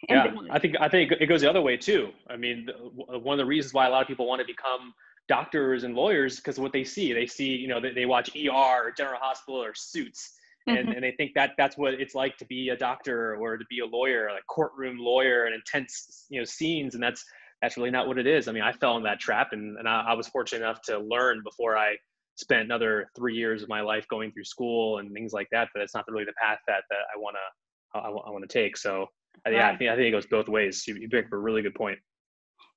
yeah 0.08 0.32
i 0.50 0.58
think 0.58 0.76
i 0.80 0.88
think 0.88 1.12
it 1.12 1.26
goes 1.26 1.40
the 1.40 1.50
other 1.50 1.60
way 1.60 1.76
too. 1.76 2.10
I 2.28 2.36
mean 2.36 2.68
one 2.94 3.34
of 3.34 3.38
the 3.38 3.48
reasons 3.48 3.72
why 3.72 3.86
a 3.86 3.90
lot 3.90 4.02
of 4.02 4.08
people 4.08 4.26
want 4.26 4.40
to 4.40 4.46
become 4.46 4.92
doctors 5.28 5.84
and 5.84 5.94
lawyers 5.94 6.36
because 6.36 6.58
what 6.58 6.72
they 6.72 6.84
see. 6.84 7.12
They 7.12 7.26
see 7.26 7.48
you 7.48 7.68
know 7.68 7.80
they, 7.80 7.92
they 7.92 8.06
watch 8.06 8.30
er 8.36 8.50
or 8.50 8.92
general 8.96 9.20
hospital 9.20 9.62
or 9.62 9.74
suits 9.74 10.32
and, 10.66 10.78
mm-hmm. 10.78 10.92
and 10.92 11.02
they 11.02 11.12
think 11.12 11.32
that 11.34 11.52
that's 11.56 11.76
what 11.76 11.94
it's 11.94 12.14
like 12.14 12.36
to 12.38 12.44
be 12.46 12.68
a 12.70 12.76
doctor 12.76 13.36
or 13.36 13.56
to 13.56 13.64
be 13.68 13.80
a 13.80 13.86
lawyer 13.86 14.30
like 14.32 14.46
courtroom 14.46 14.96
lawyer 14.98 15.44
and 15.44 15.54
intense 15.54 16.26
you 16.28 16.40
know 16.40 16.44
scenes 16.44 16.94
and 16.94 17.02
that's 17.02 17.24
that's 17.60 17.76
really 17.76 17.90
not 17.90 18.08
what 18.08 18.18
it 18.18 18.26
is. 18.26 18.48
I 18.48 18.52
mean 18.52 18.62
i 18.62 18.72
fell 18.72 18.96
in 18.96 19.02
that 19.04 19.20
trap 19.20 19.48
and, 19.52 19.78
and 19.78 19.88
I, 19.88 20.06
I 20.08 20.14
was 20.14 20.28
fortunate 20.28 20.64
enough 20.64 20.82
to 20.82 20.98
learn 20.98 21.42
before 21.44 21.76
i 21.76 21.96
spent 22.36 22.62
another 22.62 23.08
three 23.14 23.36
years 23.36 23.62
of 23.62 23.68
my 23.68 23.82
life 23.82 24.08
going 24.08 24.32
through 24.32 24.44
school 24.44 24.98
and 24.98 25.12
things 25.12 25.32
like 25.32 25.48
that 25.52 25.68
But 25.74 25.82
it's 25.82 25.94
not 25.94 26.04
really 26.08 26.24
the 26.24 26.32
path 26.42 26.58
that, 26.66 26.82
that 26.90 27.04
i 27.14 27.18
want 27.18 27.36
to 27.36 27.62
I, 27.94 28.08
I 28.08 28.30
want 28.30 28.48
to 28.48 28.52
take. 28.52 28.76
So 28.76 29.06
right. 29.46 29.54
yeah 29.54 29.70
i 29.70 29.76
think 29.76 29.90
i 29.90 29.96
think 29.96 30.08
it 30.08 30.10
goes 30.12 30.26
both 30.26 30.48
ways 30.48 30.84
you, 30.86 30.94
you 30.94 31.18
up 31.18 31.32
a 31.32 31.36
really 31.36 31.62
good 31.62 31.74
point 31.74 31.98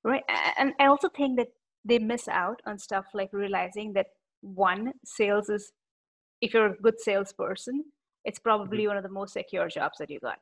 right 0.04 0.22
and 0.58 0.72
i 0.80 0.86
also 0.86 1.08
think 1.16 1.36
that 1.36 1.48
they 1.84 1.98
miss 1.98 2.28
out 2.28 2.60
on 2.66 2.78
stuff 2.78 3.06
like 3.14 3.30
realizing 3.32 3.92
that 3.92 4.06
one 4.40 4.92
sales 5.04 5.48
is 5.48 5.72
if 6.40 6.52
you're 6.52 6.66
a 6.66 6.76
good 6.82 7.00
salesperson, 7.00 7.84
it's 8.24 8.38
probably 8.38 8.78
mm-hmm. 8.78 8.88
one 8.88 8.96
of 8.96 9.02
the 9.02 9.08
most 9.08 9.32
secure 9.32 9.68
jobs 9.68 9.98
that 9.98 10.10
you 10.10 10.20
got. 10.20 10.38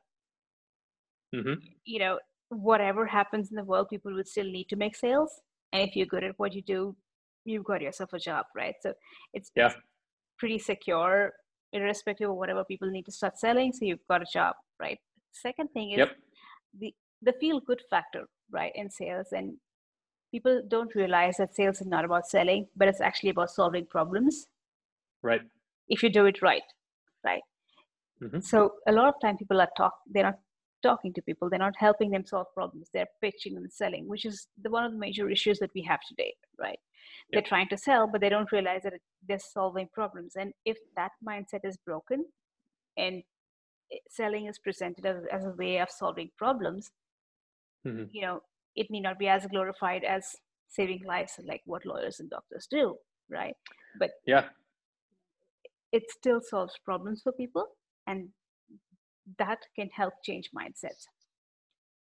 Mm-hmm. 1.33 1.53
You 1.85 1.99
know, 1.99 2.19
whatever 2.49 3.05
happens 3.05 3.49
in 3.49 3.55
the 3.55 3.63
world, 3.63 3.87
people 3.89 4.13
would 4.13 4.27
still 4.27 4.45
need 4.45 4.69
to 4.69 4.75
make 4.75 4.95
sales. 4.95 5.31
And 5.73 5.87
if 5.87 5.95
you're 5.95 6.05
good 6.05 6.23
at 6.23 6.33
what 6.37 6.53
you 6.53 6.61
do, 6.61 6.95
you've 7.45 7.63
got 7.63 7.81
yourself 7.81 8.13
a 8.13 8.19
job, 8.19 8.45
right? 8.55 8.75
So 8.81 8.93
it's, 9.33 9.51
yeah. 9.55 9.67
it's 9.67 9.75
pretty 10.37 10.59
secure, 10.59 11.33
irrespective 11.73 12.29
of 12.29 12.35
whatever 12.35 12.63
people 12.63 12.89
need 12.89 13.05
to 13.05 13.11
start 13.11 13.37
selling. 13.37 13.73
So 13.73 13.85
you've 13.85 14.05
got 14.09 14.21
a 14.21 14.25
job, 14.31 14.55
right? 14.79 14.99
Second 15.41 15.69
thing 15.73 15.91
is 15.91 15.97
yep. 15.99 16.11
the 16.79 16.93
the 17.21 17.33
feel 17.39 17.59
good 17.59 17.81
factor, 17.89 18.25
right, 18.51 18.71
in 18.75 18.89
sales. 18.89 19.27
And 19.31 19.57
people 20.31 20.61
don't 20.67 20.93
realize 20.95 21.37
that 21.37 21.55
sales 21.55 21.81
is 21.81 21.87
not 21.87 22.05
about 22.05 22.27
selling, 22.27 22.67
but 22.75 22.87
it's 22.87 23.01
actually 23.01 23.31
about 23.31 23.49
solving 23.49 23.85
problems. 23.85 24.47
Right 25.21 25.41
if 25.87 26.03
you 26.03 26.09
do 26.09 26.25
it 26.25 26.41
right 26.41 26.63
right 27.23 27.41
mm-hmm. 28.21 28.39
so 28.39 28.71
a 28.87 28.91
lot 28.91 29.07
of 29.07 29.15
time 29.21 29.37
people 29.37 29.61
are 29.61 29.69
talk 29.77 29.93
they're 30.07 30.23
not 30.23 30.39
talking 30.83 31.13
to 31.13 31.21
people 31.21 31.49
they're 31.49 31.59
not 31.59 31.73
helping 31.77 32.11
them 32.11 32.25
solve 32.25 32.47
problems 32.53 32.89
they're 32.93 33.07
pitching 33.21 33.57
and 33.57 33.71
selling 33.71 34.07
which 34.07 34.25
is 34.25 34.47
the 34.61 34.69
one 34.69 34.83
of 34.83 34.91
the 34.91 34.97
major 34.97 35.29
issues 35.29 35.57
that 35.59 35.71
we 35.73 35.81
have 35.81 35.99
today 36.07 36.33
right 36.59 36.79
they're 37.31 37.41
trying 37.41 37.67
to 37.67 37.77
sell 37.77 38.07
but 38.07 38.21
they 38.21 38.29
don't 38.29 38.51
realize 38.51 38.81
that 38.83 38.93
they're 39.27 39.39
solving 39.39 39.87
problems 39.93 40.33
and 40.35 40.53
if 40.63 40.77
that 40.95 41.11
mindset 41.27 41.61
is 41.63 41.77
broken 41.85 42.23
and 42.97 43.23
selling 44.09 44.47
is 44.47 44.59
presented 44.59 45.05
as, 45.05 45.17
as 45.31 45.45
a 45.45 45.55
way 45.57 45.77
of 45.77 45.89
solving 45.89 46.29
problems 46.37 46.91
mm-hmm. 47.85 48.05
you 48.11 48.21
know 48.21 48.41
it 48.75 48.87
may 48.89 48.99
not 48.99 49.17
be 49.17 49.27
as 49.27 49.45
glorified 49.47 50.03
as 50.03 50.25
saving 50.67 51.01
lives 51.05 51.33
like 51.47 51.61
what 51.65 51.85
lawyers 51.85 52.19
and 52.19 52.29
doctors 52.29 52.67
do 52.69 52.95
right? 53.29 53.55
But 53.99 54.11
yeah. 54.25 54.45
it 55.91 56.03
still 56.09 56.41
solves 56.41 56.75
problems 56.83 57.21
for 57.23 57.31
people 57.31 57.65
and 58.07 58.29
that 59.39 59.59
can 59.75 59.89
help 59.89 60.13
change 60.23 60.49
mindsets. 60.55 61.05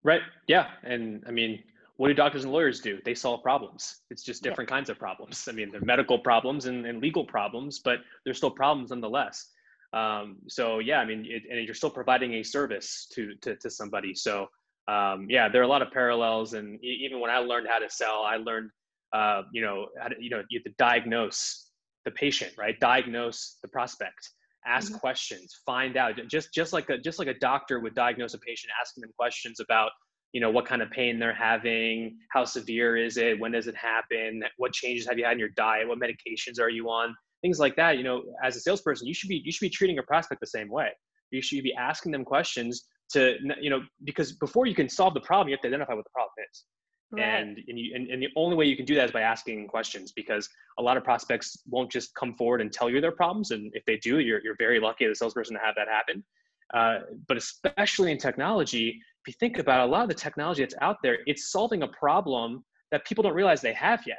Right. 0.02 0.22
Yeah. 0.48 0.68
And 0.84 1.22
i 1.26 1.30
mean 1.30 1.62
what 1.96 2.08
do 2.08 2.14
doctors 2.14 2.44
and 2.44 2.52
lawyers 2.52 2.80
do? 2.80 2.98
They 3.04 3.14
solve 3.14 3.42
problems. 3.42 4.00
It's 4.10 4.24
just 4.24 4.42
different 4.42 4.68
yeah. 4.70 4.76
kinds 4.76 4.90
of 4.90 4.98
problems. 4.98 5.46
I 5.48 5.52
mean 5.52 5.70
they're 5.70 5.82
medical 5.82 6.18
problems 6.18 6.66
and, 6.66 6.86
and 6.86 7.00
legal 7.00 7.24
problems 7.24 7.78
but 7.78 7.98
they're 8.24 8.34
still 8.34 8.50
problems 8.50 8.90
nonetheless 8.90 9.50
um, 9.92 10.36
so 10.48 10.78
yeah 10.78 10.98
i 10.98 11.04
mean 11.04 11.24
it, 11.28 11.42
and 11.50 11.64
you're 11.64 11.74
still 11.74 11.90
providing 11.90 12.34
a 12.34 12.42
service 12.42 13.06
to 13.12 13.34
to, 13.42 13.56
to 13.56 13.70
somebody 13.70 14.14
so 14.14 14.46
um, 14.88 15.26
yeah 15.28 15.48
there 15.48 15.60
are 15.60 15.64
a 15.64 15.68
lot 15.68 15.82
of 15.82 15.90
parallels 15.92 16.54
and 16.54 16.82
even 16.82 17.20
when 17.20 17.30
i 17.30 17.38
learned 17.38 17.66
how 17.68 17.78
to 17.78 17.88
sell 17.88 18.22
i 18.22 18.36
learned 18.36 18.70
uh, 19.12 19.42
you 19.52 19.62
know 19.62 19.86
how 20.00 20.08
to, 20.08 20.14
you 20.18 20.30
know 20.30 20.42
you 20.48 20.58
have 20.58 20.64
to 20.64 20.74
diagnose 20.78 21.70
the 22.04 22.10
patient, 22.12 22.52
right? 22.58 22.78
Diagnose 22.80 23.58
the 23.62 23.68
prospect, 23.68 24.30
ask 24.66 24.90
mm-hmm. 24.90 24.98
questions, 24.98 25.60
find 25.64 25.96
out. 25.96 26.14
Just 26.28 26.52
just 26.52 26.72
like 26.72 26.88
a 26.90 26.98
just 26.98 27.18
like 27.18 27.28
a 27.28 27.38
doctor 27.38 27.80
would 27.80 27.94
diagnose 27.94 28.34
a 28.34 28.38
patient, 28.38 28.72
asking 28.80 29.02
them 29.02 29.10
questions 29.18 29.60
about 29.60 29.90
you 30.32 30.40
know 30.40 30.50
what 30.50 30.66
kind 30.66 30.82
of 30.82 30.90
pain 30.90 31.18
they're 31.18 31.34
having, 31.34 32.16
how 32.30 32.44
severe 32.44 32.96
is 32.96 33.16
it, 33.16 33.38
when 33.38 33.52
does 33.52 33.66
it 33.66 33.76
happen, 33.76 34.42
what 34.56 34.72
changes 34.72 35.06
have 35.06 35.18
you 35.18 35.24
had 35.24 35.34
in 35.34 35.38
your 35.38 35.50
diet, 35.50 35.86
what 35.86 35.98
medications 35.98 36.60
are 36.60 36.70
you 36.70 36.88
on, 36.88 37.14
things 37.42 37.58
like 37.58 37.76
that. 37.76 37.98
You 37.98 38.04
know, 38.04 38.22
as 38.42 38.56
a 38.56 38.60
salesperson, 38.60 39.06
you 39.06 39.14
should 39.14 39.28
be 39.28 39.42
you 39.44 39.52
should 39.52 39.66
be 39.66 39.70
treating 39.70 39.98
a 39.98 40.02
prospect 40.02 40.40
the 40.40 40.46
same 40.46 40.70
way. 40.70 40.88
You 41.30 41.42
should 41.42 41.62
be 41.62 41.74
asking 41.74 42.12
them 42.12 42.24
questions 42.24 42.86
to 43.12 43.36
you 43.60 43.70
know 43.70 43.80
because 44.04 44.32
before 44.32 44.66
you 44.66 44.74
can 44.74 44.88
solve 44.88 45.14
the 45.14 45.20
problem, 45.20 45.48
you 45.48 45.54
have 45.54 45.60
to 45.62 45.68
identify 45.68 45.94
what 45.94 46.04
the 46.04 46.10
problem 46.10 46.32
is. 46.50 46.64
Right. 47.12 47.22
And 47.22 47.58
and, 47.68 47.78
you, 47.78 47.94
and 47.94 48.08
and 48.08 48.22
the 48.22 48.28
only 48.36 48.56
way 48.56 48.64
you 48.64 48.76
can 48.76 48.86
do 48.86 48.94
that 48.94 49.04
is 49.04 49.10
by 49.10 49.20
asking 49.20 49.68
questions 49.68 50.12
because 50.12 50.48
a 50.78 50.82
lot 50.82 50.96
of 50.96 51.04
prospects 51.04 51.58
won't 51.68 51.92
just 51.92 52.14
come 52.14 52.34
forward 52.34 52.62
and 52.62 52.72
tell 52.72 52.88
you 52.88 53.00
their 53.00 53.12
problems. 53.12 53.50
And 53.50 53.70
if 53.74 53.84
they 53.84 53.98
do, 53.98 54.20
you're 54.20 54.40
you're 54.42 54.56
very 54.58 54.80
lucky 54.80 55.04
as 55.04 55.12
a 55.12 55.14
salesperson 55.16 55.54
to 55.56 55.60
have 55.62 55.74
that 55.76 55.88
happen. 55.88 56.24
Uh, 56.72 57.00
but 57.28 57.36
especially 57.36 58.12
in 58.12 58.16
technology, 58.16 58.98
if 59.20 59.28
you 59.28 59.34
think 59.38 59.58
about 59.58 59.80
it, 59.80 59.88
a 59.88 59.92
lot 59.92 60.02
of 60.02 60.08
the 60.08 60.14
technology 60.14 60.62
that's 60.62 60.74
out 60.80 60.96
there, 61.02 61.18
it's 61.26 61.52
solving 61.52 61.82
a 61.82 61.88
problem 61.88 62.64
that 62.90 63.04
people 63.04 63.22
don't 63.22 63.34
realize 63.34 63.60
they 63.60 63.74
have 63.74 64.02
yet. 64.06 64.18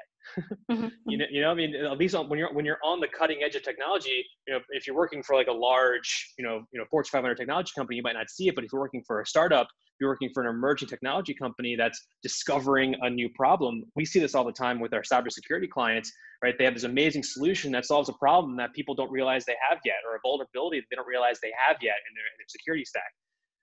Mm-hmm. 0.72 0.88
You 1.08 1.18
know, 1.18 1.25
you 1.30 1.42
know, 1.42 1.51
I 1.51 1.53
mean, 1.53 1.75
at 1.75 1.98
least 1.98 2.15
when 2.27 2.39
you're 2.39 2.53
when 2.53 2.65
you're 2.65 2.80
on 2.84 3.00
the 3.00 3.08
cutting 3.08 3.44
edge 3.44 3.56
of 3.56 3.63
technology, 3.63 4.25
you 4.48 4.53
know, 4.53 4.60
if 4.70 4.88
you're 4.88 4.96
working 4.96 5.22
for 5.24 5.36
like 5.36 5.48
a 5.48 5.53
large, 5.53 6.34
you 6.38 6.46
know, 6.46 6.63
you 6.72 6.80
know, 6.80 6.86
Fortune 6.89 7.12
500 7.12 7.36
technology 7.36 7.72
company, 7.75 7.98
you 7.98 8.03
might 8.03 8.13
not 8.13 8.30
see 8.30 8.48
it. 8.48 8.56
But 8.56 8.63
if 8.63 8.72
you're 8.72 8.82
working 8.82 9.03
for 9.06 9.22
a 9.22 9.25
startup, 9.25 9.68
you're 10.00 10.10
working 10.10 10.30
for 10.34 10.44
an 10.44 10.50
emerging 10.50 10.88
technology 10.88 11.34
company 11.34 11.75
that's 11.75 12.08
discovering 12.22 12.96
a 13.01 13.10
new 13.10 13.30
problem. 13.30 13.84
We 13.96 14.06
see 14.06 14.20
this 14.20 14.36
all 14.36 14.46
the 14.46 14.51
time 14.51 14.80
with 14.80 14.94
our 14.94 15.01
cybersecurity 15.01 15.70
clients, 15.70 16.12
right? 16.44 16.56
They 16.58 16.65
have 16.65 16.74
this 16.74 16.84
amazing 16.84 17.24
solution 17.24 17.72
that 17.74 17.86
solves 17.86 18.10
a 18.10 18.13
problem 18.13 18.58
that 18.58 18.74
people 18.74 18.96
don't 18.96 19.12
realize 19.12 19.46
they 19.46 19.56
have 19.70 19.80
yet, 19.86 19.98
or 20.08 20.15
a 20.15 20.20
vulnerability 20.24 20.80
that 20.80 20.86
they 20.89 20.96
don't 20.96 21.08
realize 21.08 21.39
they 21.42 21.53
have 21.68 21.77
yet 21.82 21.96
in 22.10 22.15
their, 22.15 22.25
in 22.25 22.38
their 22.39 22.48
security 22.48 22.86
stack. 22.86 23.12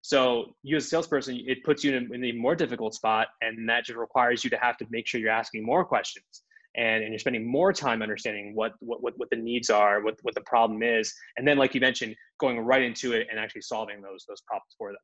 So 0.02 0.54
you 0.62 0.76
as 0.76 0.86
a 0.86 0.88
salesperson, 0.88 1.42
it 1.46 1.62
puts 1.62 1.84
you 1.84 1.94
in, 1.94 2.14
in 2.14 2.24
a 2.24 2.32
more 2.32 2.54
difficult 2.54 2.94
spot, 2.94 3.28
and 3.42 3.68
that 3.68 3.84
just 3.84 3.98
requires 3.98 4.42
you 4.44 4.50
to 4.50 4.56
have 4.56 4.78
to 4.78 4.86
make 4.88 5.06
sure 5.06 5.20
you're 5.20 5.30
asking 5.30 5.64
more 5.64 5.84
questions 5.84 6.42
and, 6.76 7.02
and 7.02 7.12
you're 7.12 7.18
spending 7.18 7.46
more 7.46 7.72
time 7.72 8.02
understanding 8.02 8.54
what, 8.54 8.72
what, 8.80 9.02
what, 9.02 9.18
what 9.18 9.30
the 9.30 9.36
needs 9.36 9.70
are, 9.70 10.02
what, 10.02 10.18
what 10.22 10.34
the 10.34 10.40
problem 10.42 10.82
is, 10.82 11.14
and 11.36 11.46
then 11.46 11.58
like 11.58 11.74
you 11.74 11.80
mentioned, 11.80 12.14
going 12.38 12.58
right 12.60 12.82
into 12.82 13.12
it 13.12 13.26
and 13.30 13.38
actually 13.38 13.62
solving 13.62 14.00
those 14.00 14.24
those 14.28 14.40
problems 14.42 14.74
for 14.78 14.90
them. 14.90 14.98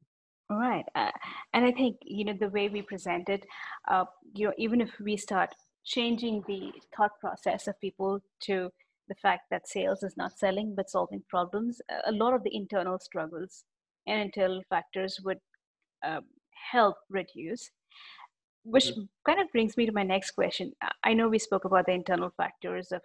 All 0.48 0.58
right. 0.58 0.84
Uh, 0.94 1.10
and 1.54 1.64
I 1.64 1.72
think, 1.72 1.96
you 2.02 2.24
know, 2.24 2.34
the 2.38 2.50
way 2.50 2.68
we 2.68 2.82
present 2.82 3.28
it, 3.28 3.44
uh, 3.88 4.04
you 4.34 4.46
know, 4.46 4.54
even 4.56 4.80
if 4.80 4.90
we 5.00 5.16
start 5.16 5.52
changing 5.84 6.44
the 6.46 6.72
thought 6.96 7.12
process 7.20 7.66
of 7.66 7.80
people 7.80 8.20
to 8.42 8.70
the 9.08 9.14
fact 9.16 9.42
that 9.50 9.68
sales 9.68 10.02
is 10.02 10.16
not 10.16 10.38
selling 10.38 10.74
but 10.76 10.90
solving 10.90 11.22
problems, 11.28 11.80
a 12.06 12.12
lot 12.12 12.34
of 12.34 12.44
the 12.44 12.54
internal 12.54 12.98
struggles 12.98 13.64
and 14.06 14.20
internal 14.20 14.62
factors 14.68 15.18
would 15.24 15.38
uh, 16.04 16.20
help 16.70 16.96
reduce. 17.10 17.70
Which 18.68 18.86
mm-hmm. 18.86 19.02
kind 19.24 19.40
of 19.40 19.50
brings 19.52 19.76
me 19.76 19.86
to 19.86 19.92
my 19.92 20.02
next 20.02 20.32
question. 20.32 20.72
I 21.04 21.14
know 21.14 21.28
we 21.28 21.38
spoke 21.38 21.64
about 21.64 21.86
the 21.86 21.92
internal 21.92 22.30
factors 22.36 22.90
of 22.92 23.00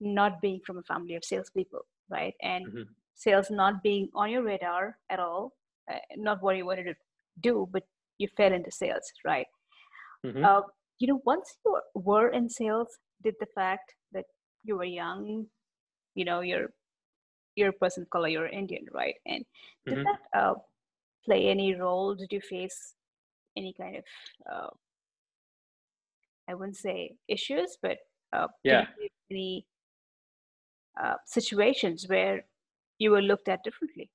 not 0.00 0.40
being 0.42 0.60
from 0.66 0.78
a 0.78 0.82
family 0.82 1.14
of 1.14 1.24
salespeople, 1.24 1.80
right? 2.10 2.34
And 2.42 2.66
mm-hmm. 2.66 2.82
sales 3.14 3.50
not 3.50 3.82
being 3.82 4.08
on 4.14 4.30
your 4.30 4.42
radar 4.42 4.98
at 5.08 5.20
all 5.20 5.54
uh, 5.90 5.98
not 6.16 6.42
what 6.42 6.56
you 6.56 6.66
wanted 6.66 6.84
to 6.84 6.94
do, 7.40 7.68
but 7.72 7.82
you 8.18 8.28
fell 8.36 8.52
into 8.52 8.70
sales, 8.70 9.12
right? 9.24 9.46
Mm-hmm. 10.24 10.44
Uh, 10.44 10.62
you 10.98 11.08
know, 11.08 11.20
once 11.24 11.56
you 11.64 11.78
were 11.94 12.28
in 12.28 12.48
sales, 12.48 12.88
did 13.22 13.34
the 13.40 13.46
fact 13.54 13.94
that 14.12 14.24
you 14.62 14.76
were 14.76 14.84
young, 14.84 15.46
you 16.14 16.24
know, 16.24 16.40
you're 16.40 16.68
you're 17.56 17.68
a 17.68 17.72
person 17.72 18.02
of 18.02 18.10
color, 18.10 18.28
you're 18.28 18.46
Indian, 18.46 18.86
right? 18.92 19.14
And 19.26 19.44
did 19.86 19.98
mm-hmm. 19.98 20.04
that 20.04 20.38
uh, 20.38 20.54
play 21.24 21.48
any 21.48 21.74
role? 21.74 22.14
Did 22.14 22.32
you 22.32 22.40
face 22.40 22.94
any 23.56 23.72
kind 23.72 23.96
of 23.96 24.04
uh, 24.50 24.70
I 26.48 26.54
wouldn't 26.54 26.76
say 26.76 27.16
issues, 27.28 27.78
but 27.80 27.98
Uh, 28.34 28.48
yeah. 28.64 28.86
Any 29.30 29.64
uh, 31.02 31.14
situations 31.24 32.06
where 32.08 32.44
you 32.98 33.10
were 33.12 33.22
looked 33.22 33.48
at 33.48 33.62
differently? 33.62 34.10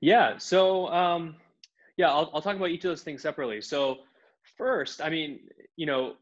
Yeah. 0.00 0.36
So, 0.38 0.88
um, 0.88 1.36
yeah, 1.96 2.10
I'll, 2.10 2.30
I'll 2.34 2.42
talk 2.42 2.56
about 2.56 2.68
each 2.68 2.84
of 2.84 2.90
those 2.90 3.02
things 3.02 3.22
separately. 3.22 3.62
So, 3.62 4.04
first, 4.58 5.00
I 5.00 5.08
mean, 5.08 5.40
you 5.76 5.86
know, 5.86 6.16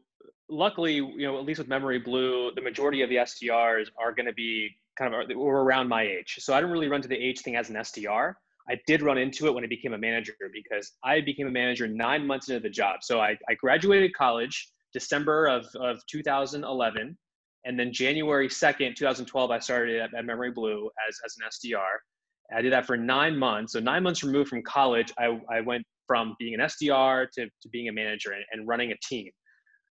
luckily, 0.49 0.95
you 0.95 1.25
know, 1.27 1.37
at 1.39 1.45
least 1.45 1.59
with 1.59 1.67
Memory 1.67 1.99
Blue, 1.99 2.51
the 2.55 2.61
majority 2.61 3.01
of 3.01 3.09
the 3.09 3.17
SDRs 3.17 3.87
are 3.97 4.13
going 4.13 4.27
to 4.27 4.33
be 4.33 4.69
kind 4.97 5.13
of 5.13 5.35
were 5.35 5.63
around 5.63 5.87
my 5.89 6.03
age. 6.03 6.37
So 6.39 6.53
I 6.53 6.59
didn't 6.59 6.71
really 6.71 6.87
run 6.87 7.01
to 7.01 7.07
the 7.07 7.17
age 7.17 7.39
thing 7.41 7.55
as 7.55 7.69
an 7.69 7.75
SDR. 7.75 8.35
I 8.69 8.79
did 8.87 9.01
run 9.01 9.17
into 9.17 9.47
it 9.47 9.53
when 9.53 9.63
I 9.63 9.67
became 9.67 9.93
a 9.93 9.97
manager 9.97 10.33
because 10.53 10.93
I 11.03 11.21
became 11.21 11.47
a 11.47 11.51
manager 11.51 11.87
nine 11.87 12.25
months 12.25 12.49
into 12.49 12.61
the 12.61 12.69
job. 12.69 12.99
So 13.01 13.19
I, 13.19 13.37
I 13.49 13.55
graduated 13.55 14.13
college 14.13 14.69
December 14.93 15.47
of, 15.47 15.65
of 15.75 15.99
2011. 16.09 17.17
And 17.65 17.79
then 17.79 17.91
January 17.93 18.47
2nd, 18.47 18.95
2012, 18.95 19.51
I 19.51 19.59
started 19.59 19.99
at, 19.99 20.13
at 20.13 20.25
Memory 20.25 20.51
Blue 20.51 20.89
as, 21.07 21.17
as 21.25 21.35
an 21.37 21.49
SDR. 21.49 21.97
I 22.55 22.61
did 22.61 22.73
that 22.73 22.85
for 22.85 22.97
nine 22.97 23.37
months. 23.37 23.73
So 23.73 23.79
nine 23.79 24.03
months 24.03 24.23
removed 24.23 24.49
from 24.49 24.61
college, 24.63 25.11
I, 25.17 25.39
I 25.49 25.61
went 25.61 25.83
from 26.07 26.35
being 26.39 26.53
an 26.53 26.59
SDR 26.59 27.27
to, 27.31 27.45
to 27.45 27.69
being 27.69 27.89
a 27.89 27.93
manager 27.93 28.31
and, 28.31 28.43
and 28.51 28.67
running 28.67 28.91
a 28.91 28.95
team. 29.07 29.29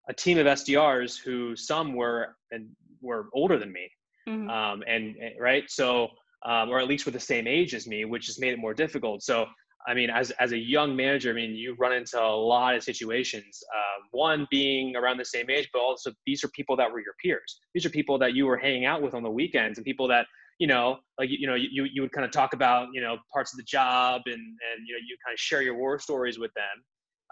A 0.09 0.15
team 0.15 0.39
of 0.39 0.47
SDRs 0.47 1.19
who 1.19 1.57
some 1.57 1.95
were 1.95 2.37
and 2.51 2.69
were 3.01 3.29
older 3.33 3.59
than 3.59 3.73
me. 3.73 3.91
Mm-hmm. 4.29 4.51
Um, 4.51 4.83
and, 4.87 5.17
and 5.17 5.35
right. 5.41 5.65
So 5.69 6.09
um, 6.45 6.71
or 6.71 6.79
at 6.81 6.89
least 6.89 7.07
were 7.07 7.13
the 7.13 7.21
same 7.21 7.47
age 7.47 7.75
as 7.75 7.87
me, 7.87 8.05
which 8.05 8.27
has 8.27 8.39
made 8.39 8.53
it 8.53 8.59
more 8.59 8.75
difficult. 8.75 9.23
So, 9.23 9.47
I 9.87 9.95
mean, 9.95 10.11
as, 10.11 10.31
as 10.33 10.53
a 10.53 10.59
young 10.59 10.95
manager, 10.95 11.31
I 11.31 11.33
mean, 11.33 11.55
you 11.55 11.75
run 11.79 11.93
into 11.93 12.23
a 12.23 12.25
lot 12.25 12.75
of 12.75 12.83
situations. 12.85 13.63
Uh, 13.75 14.07
one 14.13 14.47
being 14.51 14.95
around 14.97 15.19
the 15.19 15.25
same 15.25 15.51
age, 15.51 15.69
but 15.73 15.81
also 15.81 16.13
these 16.27 16.45
are 16.45 16.49
people 16.49 16.77
that 16.77 16.91
were 16.91 17.01
your 17.01 17.15
peers. 17.23 17.61
These 17.75 17.85
are 17.87 17.91
people 17.91 18.19
that 18.19 18.35
you 18.35 18.47
were 18.47 18.57
hanging 18.57 18.85
out 18.85 19.03
with 19.03 19.15
on 19.15 19.23
the 19.23 19.31
weekends 19.31 19.79
and 19.79 19.85
people 19.85 20.07
that, 20.09 20.27
you 20.59 20.67
know, 20.67 20.99
like, 21.19 21.31
you 21.31 21.47
know, 21.47 21.55
you, 21.55 21.87
you 21.93 22.03
would 22.03 22.13
kind 22.13 22.25
of 22.25 22.31
talk 22.31 22.55
about, 22.55 22.89
you 22.93 23.01
know, 23.01 23.17
parts 23.33 23.53
of 23.53 23.57
the 23.57 23.65
job 23.65 24.23
and, 24.27 24.35
and, 24.35 24.87
you 24.87 24.95
know, 24.95 25.01
you 25.01 25.17
kind 25.25 25.35
of 25.35 25.41
share 25.41 25.63
your 25.63 25.77
war 25.77 25.99
stories 25.99 26.39
with 26.39 26.53
them. 26.55 26.85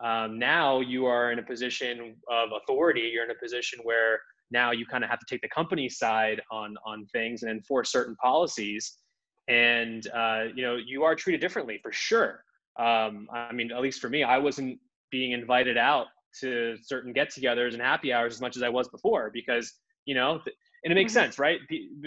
Um, 0.02 0.38
now 0.38 0.81
you 0.81 1.05
are 1.07 1.31
in 1.31 1.38
a 1.38 1.43
position 1.43 2.17
of 2.31 2.49
authority. 2.62 3.11
You're 3.12 3.25
in 3.25 3.31
a 3.31 3.40
position 3.40 3.79
where 3.83 4.19
now 4.50 4.73
you 4.73 4.87
kind 4.87 5.05
of 5.05 5.11
have 5.11 5.21
to 5.21 5.26
take 5.29 5.43
the 5.43 5.49
company 5.49 5.88
side 5.88 6.40
on 6.50 6.75
on 6.85 7.07
things 7.12 7.43
and 7.43 7.50
enforce 7.50 7.93
certain 7.93 8.17
policies 8.17 8.99
and 9.50 10.07
uh, 10.14 10.45
you 10.54 10.62
know 10.62 10.76
you 10.76 11.02
are 11.02 11.14
treated 11.14 11.40
differently 11.40 11.78
for 11.83 11.92
sure 11.92 12.45
um, 12.78 13.28
i 13.33 13.52
mean 13.52 13.71
at 13.73 13.83
least 13.83 14.00
for 14.00 14.09
me 14.09 14.23
i 14.23 14.38
wasn't 14.38 14.78
being 15.11 15.33
invited 15.33 15.76
out 15.76 16.07
to 16.38 16.76
certain 16.83 17.12
get-togethers 17.12 17.73
and 17.73 17.83
happy 17.83 18.12
hours 18.12 18.35
as 18.35 18.40
much 18.40 18.57
as 18.57 18.62
i 18.62 18.69
was 18.69 18.88
before 18.88 19.30
because 19.35 19.73
you 20.04 20.14
know 20.14 20.40
and 20.85 20.92
it 20.92 20.95
makes 20.95 21.12
mm-hmm. 21.12 21.25
sense 21.25 21.38
right 21.38 21.59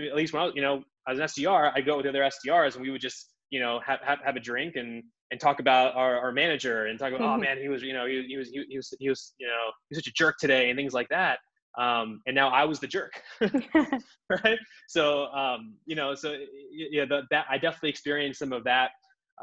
at 0.09 0.15
least 0.15 0.33
when 0.33 0.41
i 0.41 0.45
was 0.45 0.55
you 0.55 0.61
know 0.61 0.81
as 1.07 1.19
an 1.19 1.25
sdr 1.25 1.71
i 1.75 1.81
go 1.81 1.97
with 1.97 2.05
the 2.05 2.09
other 2.09 2.29
sdrs 2.45 2.75
and 2.75 2.81
we 2.81 2.89
would 2.89 3.01
just 3.01 3.31
you 3.49 3.59
know 3.59 3.79
have, 3.85 3.99
have, 4.01 4.19
have 4.23 4.35
a 4.37 4.39
drink 4.39 4.77
and 4.77 5.03
and 5.31 5.39
talk 5.39 5.59
about 5.59 5.95
our, 5.95 6.17
our 6.17 6.31
manager 6.31 6.85
and 6.85 6.97
talk 6.97 7.09
about 7.09 7.21
oh 7.21 7.31
mm-hmm. 7.33 7.41
man 7.41 7.57
he 7.57 7.67
was 7.67 7.83
you 7.83 7.93
know 7.93 8.05
he, 8.05 8.23
he 8.27 8.37
was 8.37 8.49
he, 8.49 8.63
he 8.69 8.77
was 8.77 8.93
he 8.99 9.09
was 9.09 9.33
you 9.37 9.47
know 9.47 9.71
he's 9.89 9.97
such 9.97 10.07
a 10.07 10.13
jerk 10.13 10.37
today 10.39 10.69
and 10.69 10.77
things 10.77 10.93
like 10.93 11.09
that 11.09 11.39
um, 11.77 12.21
and 12.27 12.35
now 12.35 12.49
I 12.49 12.65
was 12.65 12.79
the 12.79 12.87
jerk, 12.87 13.13
right? 13.41 14.59
So 14.87 15.25
um, 15.27 15.75
you 15.85 15.95
know, 15.95 16.13
so 16.15 16.35
yeah, 16.71 17.05
the, 17.05 17.23
that 17.31 17.45
I 17.49 17.57
definitely 17.57 17.89
experienced 17.89 18.39
some 18.39 18.53
of 18.53 18.63
that, 18.65 18.91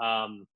um, 0.01 0.47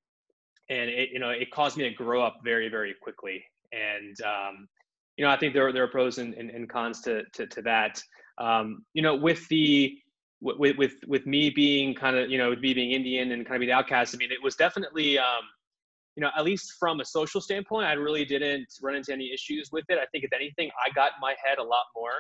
and 0.71 0.89
it 0.89 1.11
you 1.13 1.19
know 1.19 1.31
it 1.31 1.51
caused 1.51 1.77
me 1.77 1.85
to 1.85 1.95
grow 1.95 2.23
up 2.23 2.37
very 2.45 2.69
very 2.69 2.95
quickly, 3.03 3.45
and 3.73 4.17
um, 4.23 4.69
you 5.17 5.25
know 5.25 5.31
I 5.31 5.37
think 5.37 5.53
there 5.53 5.67
are 5.67 5.73
there 5.73 5.83
are 5.83 5.89
pros 5.89 6.19
and, 6.19 6.35
and, 6.35 6.51
and 6.51 6.69
cons 6.69 7.01
to 7.03 7.23
to, 7.35 7.47
to 7.47 7.63
that. 7.63 8.01
Um, 8.39 8.85
you 8.95 9.03
know, 9.03 9.17
with 9.17 9.47
the 9.49 9.97
with 10.41 10.77
with 10.77 10.95
with 11.09 11.27
me 11.27 11.51
being 11.51 11.95
kind 11.95 12.17
of 12.17 12.31
you 12.31 12.39
know 12.39 12.51
with 12.51 12.61
me 12.61 12.73
being 12.75 12.93
Indian 12.93 13.33
and 13.33 13.45
kind 13.45 13.57
of 13.57 13.61
be 13.61 13.67
the 13.67 13.73
outcast. 13.73 14.15
I 14.15 14.19
mean, 14.19 14.31
it 14.31 14.43
was 14.43 14.55
definitely 14.55 15.19
um, 15.19 15.43
you 16.17 16.21
know, 16.21 16.31
at 16.37 16.45
least 16.45 16.75
from 16.79 17.01
a 17.01 17.05
social 17.05 17.41
standpoint, 17.41 17.87
I 17.87 17.95
really 17.95 18.25
didn't 18.25 18.67
run 18.83 18.95
into 18.95 19.13
any 19.13 19.33
issues 19.33 19.71
with 19.73 19.85
it. 19.89 19.99
I 19.99 20.07
think 20.13 20.25
if 20.25 20.33
anything, 20.33 20.71
I 20.85 20.93
got 20.95 21.13
in 21.17 21.21
my 21.21 21.35
head 21.45 21.59
a 21.59 21.63
lot 21.63 21.85
more 21.97 22.13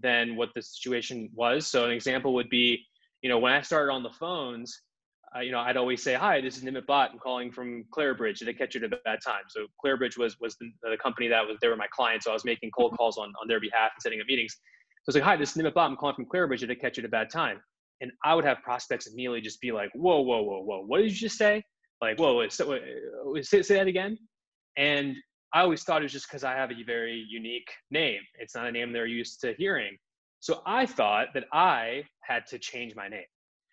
than 0.00 0.36
what 0.36 0.50
the 0.54 0.62
situation 0.62 1.28
was. 1.34 1.66
So 1.66 1.84
an 1.84 1.90
example 1.90 2.34
would 2.34 2.48
be, 2.48 2.84
you 3.22 3.28
know, 3.28 3.38
when 3.38 3.52
I 3.52 3.60
started 3.60 3.92
on 3.92 4.02
the 4.02 4.10
phones, 4.10 4.80
uh, 5.36 5.40
you 5.40 5.50
know, 5.50 5.58
I'd 5.58 5.76
always 5.76 6.02
say, 6.02 6.14
"Hi, 6.14 6.40
this 6.40 6.56
is 6.56 6.62
Nimit 6.62 6.86
Bhatt. 6.86 7.10
I'm 7.10 7.18
calling 7.18 7.50
from 7.50 7.84
Clarabridge. 7.90 8.38
Did 8.38 8.48
I 8.48 8.52
catch 8.52 8.74
you 8.74 8.84
at 8.84 8.92
a 8.92 8.96
bad 9.04 9.18
time?" 9.24 9.42
So 9.48 9.66
Clarabridge 9.84 10.16
was 10.16 10.38
was 10.40 10.56
the, 10.60 10.70
the, 10.82 10.96
company 10.96 11.26
that 11.28 11.44
was 11.44 11.58
they 11.60 11.68
were 11.68 11.76
my 11.76 11.88
client, 11.92 12.22
so 12.22 12.30
I 12.30 12.34
was 12.34 12.44
making 12.44 12.70
cold 12.70 12.96
calls 12.96 13.18
on 13.18 13.32
on 13.40 13.48
their 13.48 13.60
behalf 13.60 13.90
and 13.94 14.02
setting 14.02 14.20
up 14.20 14.26
meetings. 14.28 14.52
So 14.52 14.58
I 14.58 15.02
was 15.08 15.14
like, 15.16 15.24
"Hi, 15.24 15.36
this 15.36 15.56
is 15.56 15.60
Nimit 15.60 15.74
Bhatt. 15.74 15.86
I'm 15.86 15.96
calling 15.96 16.14
from 16.14 16.26
Clarabridge. 16.26 16.60
Did 16.60 16.70
I 16.70 16.76
catch 16.76 16.98
you 16.98 17.02
at 17.02 17.06
a 17.06 17.10
bad 17.10 17.30
time?" 17.30 17.60
And 18.00 18.12
I 18.24 18.34
would 18.34 18.44
have 18.44 18.62
prospects 18.62 19.08
immediately 19.08 19.40
just 19.40 19.60
be 19.60 19.72
like, 19.72 19.90
"Whoa, 19.94 20.20
whoa, 20.20 20.42
whoa, 20.42 20.62
whoa! 20.62 20.84
What 20.86 20.98
did 20.98 21.10
you 21.10 21.18
just 21.18 21.36
say?" 21.36 21.64
Like, 22.00 22.18
whoa, 22.18 22.36
wait, 22.36 22.52
so, 22.52 22.78
wait, 23.24 23.46
say, 23.46 23.62
say 23.62 23.74
that 23.76 23.86
again. 23.86 24.18
And 24.76 25.16
I 25.52 25.60
always 25.60 25.82
thought 25.84 26.02
it 26.02 26.04
was 26.04 26.12
just 26.12 26.28
because 26.28 26.44
I 26.44 26.54
have 26.54 26.70
a 26.70 26.82
very 26.84 27.24
unique 27.28 27.70
name. 27.90 28.20
It's 28.38 28.54
not 28.54 28.66
a 28.66 28.72
name 28.72 28.92
they're 28.92 29.06
used 29.06 29.40
to 29.42 29.54
hearing. 29.56 29.96
So 30.40 30.62
I 30.66 30.84
thought 30.84 31.28
that 31.34 31.44
I 31.52 32.04
had 32.22 32.46
to 32.48 32.58
change 32.58 32.94
my 32.96 33.08
name. 33.08 33.24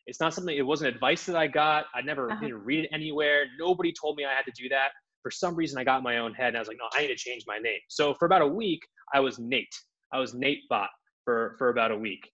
It's 0.06 0.20
not 0.20 0.34
something, 0.34 0.56
it 0.56 0.66
wasn't 0.66 0.94
advice 0.94 1.26
that 1.26 1.36
I 1.36 1.48
got. 1.48 1.86
I 1.94 2.02
never 2.02 2.32
uh-huh. 2.32 2.40
didn't 2.40 2.64
read 2.64 2.86
it 2.86 2.90
anywhere. 2.94 3.46
Nobody 3.60 3.94
told 3.94 4.16
me 4.16 4.26
I 4.26 4.34
had 4.34 4.46
to 4.46 4.52
do 4.56 4.70
that. 4.70 4.90
For 5.22 5.32
some 5.32 5.56
reason, 5.56 5.78
I 5.78 5.84
got 5.84 5.98
in 5.98 6.04
my 6.04 6.20
own 6.20 6.34
head 6.34 6.50
and 6.50 6.58
I 6.58 6.60
was 6.60 6.68
like, 6.68 6.78
no, 6.80 6.88
I 6.96 7.02
need 7.02 7.08
to 7.10 7.16
change 7.16 7.44
my 7.48 7.58
name. 7.58 7.80
So 7.88 8.14
for 8.14 8.26
about 8.26 8.42
a 8.42 8.48
week, 8.48 8.82
I 9.14 9.20
was 9.20 9.38
Nate. 9.38 9.76
I 10.14 10.20
was 10.20 10.34
Nate 10.34 10.62
Bhatt 10.72 10.88
for, 11.26 11.56
for 11.58 11.70
about 11.70 11.92
a 11.92 11.98
week. 11.98 12.30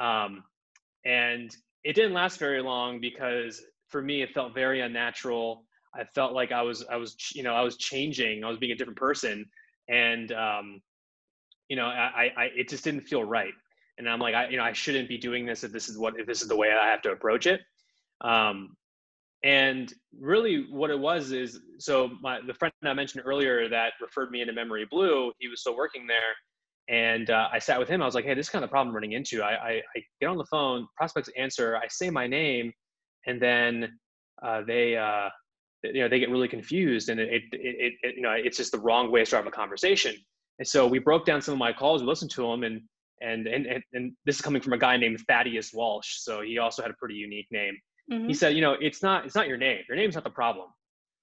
Um, 0.00 0.44
and 1.04 1.54
it 1.84 1.94
didn't 1.94 2.12
last 2.12 2.38
very 2.38 2.62
long 2.62 3.00
because 3.00 3.62
for 3.90 4.02
me 4.02 4.22
it 4.22 4.32
felt 4.32 4.54
very 4.54 4.80
unnatural. 4.80 5.64
I 5.94 6.04
felt 6.04 6.32
like 6.32 6.52
i 6.52 6.62
was 6.62 6.84
i 6.90 6.96
was 6.96 7.16
you 7.34 7.42
know 7.42 7.54
i 7.54 7.62
was 7.62 7.76
changing. 7.76 8.44
I 8.44 8.48
was 8.48 8.58
being 8.58 8.72
a 8.72 8.76
different 8.76 8.98
person. 8.98 9.44
And 9.88 10.32
um 10.32 10.80
you 11.68 11.76
know 11.76 11.86
i 11.86 12.30
i 12.36 12.44
it 12.56 12.68
just 12.68 12.84
didn't 12.84 13.02
feel 13.02 13.24
right. 13.24 13.52
And 13.98 14.08
i'm 14.08 14.20
like 14.20 14.34
i 14.34 14.48
you 14.48 14.56
know 14.56 14.62
i 14.64 14.72
shouldn't 14.72 15.08
be 15.08 15.18
doing 15.18 15.44
this 15.44 15.64
if 15.64 15.72
this 15.72 15.88
is 15.88 15.98
what 15.98 16.18
if 16.18 16.26
this 16.26 16.42
is 16.42 16.48
the 16.48 16.56
way 16.56 16.68
i 16.72 16.86
have 16.86 17.02
to 17.02 17.10
approach 17.10 17.46
it. 17.46 17.60
Um 18.20 18.76
and 19.42 19.94
really 20.20 20.66
what 20.70 20.90
it 20.90 20.98
was 20.98 21.32
is 21.32 21.60
so 21.78 22.10
my 22.20 22.40
the 22.46 22.54
friend 22.54 22.72
i 22.84 22.92
mentioned 22.92 23.24
earlier 23.26 23.68
that 23.70 23.94
referred 24.00 24.30
me 24.30 24.42
into 24.42 24.52
memory 24.52 24.86
blue 24.90 25.32
he 25.38 25.48
was 25.48 25.60
still 25.60 25.76
working 25.76 26.06
there. 26.06 26.34
And 26.88 27.30
uh, 27.30 27.48
i 27.52 27.58
sat 27.58 27.78
with 27.78 27.88
him. 27.88 28.02
I 28.02 28.06
was 28.06 28.14
like 28.14 28.24
hey 28.24 28.34
this 28.34 28.46
is 28.46 28.50
kind 28.50 28.62
of 28.62 28.68
the 28.68 28.72
problem 28.72 28.88
I'm 28.88 28.94
running 28.94 29.12
into. 29.12 29.42
I, 29.42 29.52
I 29.52 29.82
i 29.96 30.02
get 30.20 30.28
on 30.28 30.36
the 30.36 30.46
phone 30.46 30.86
prospects 30.96 31.30
answer. 31.36 31.76
I 31.76 31.88
say 31.88 32.10
my 32.10 32.26
name 32.28 32.72
and 33.26 33.40
then 33.40 33.98
uh, 34.42 34.62
they 34.66 34.96
uh, 34.96 35.28
you 35.82 36.00
know 36.00 36.08
they 36.08 36.18
get 36.18 36.30
really 36.30 36.48
confused 36.48 37.08
and 37.08 37.20
it, 37.20 37.28
it, 37.28 37.42
it, 37.52 37.92
it, 38.02 38.16
you 38.16 38.22
know 38.22 38.32
it's 38.32 38.56
just 38.56 38.72
the 38.72 38.78
wrong 38.78 39.10
way 39.10 39.20
to 39.20 39.26
start 39.26 39.46
a 39.46 39.50
conversation. 39.50 40.14
And 40.58 40.68
so 40.68 40.86
we 40.86 40.98
broke 40.98 41.24
down 41.24 41.40
some 41.40 41.52
of 41.52 41.58
my 41.58 41.72
calls 41.72 42.02
we 42.02 42.08
listened 42.08 42.30
to 42.32 42.42
them 42.42 42.64
and 42.64 42.82
and 43.22 43.46
and 43.46 43.66
and, 43.66 43.82
and 43.92 44.12
this 44.24 44.36
is 44.36 44.42
coming 44.42 44.62
from 44.62 44.72
a 44.72 44.78
guy 44.78 44.96
named 44.96 45.20
thaddeus 45.28 45.72
walsh 45.72 46.18
so 46.18 46.42
he 46.42 46.58
also 46.58 46.82
had 46.82 46.90
a 46.90 46.94
pretty 46.94 47.14
unique 47.14 47.48
name. 47.50 47.76
Mm-hmm. 48.10 48.28
he 48.28 48.34
said 48.34 48.54
you 48.56 48.60
know 48.60 48.76
it's 48.80 49.02
not 49.02 49.24
it's 49.24 49.36
not 49.36 49.46
your 49.46 49.56
name 49.56 49.82
your 49.88 49.96
name's 49.96 50.14
not 50.14 50.24
the 50.24 50.30
problem. 50.30 50.68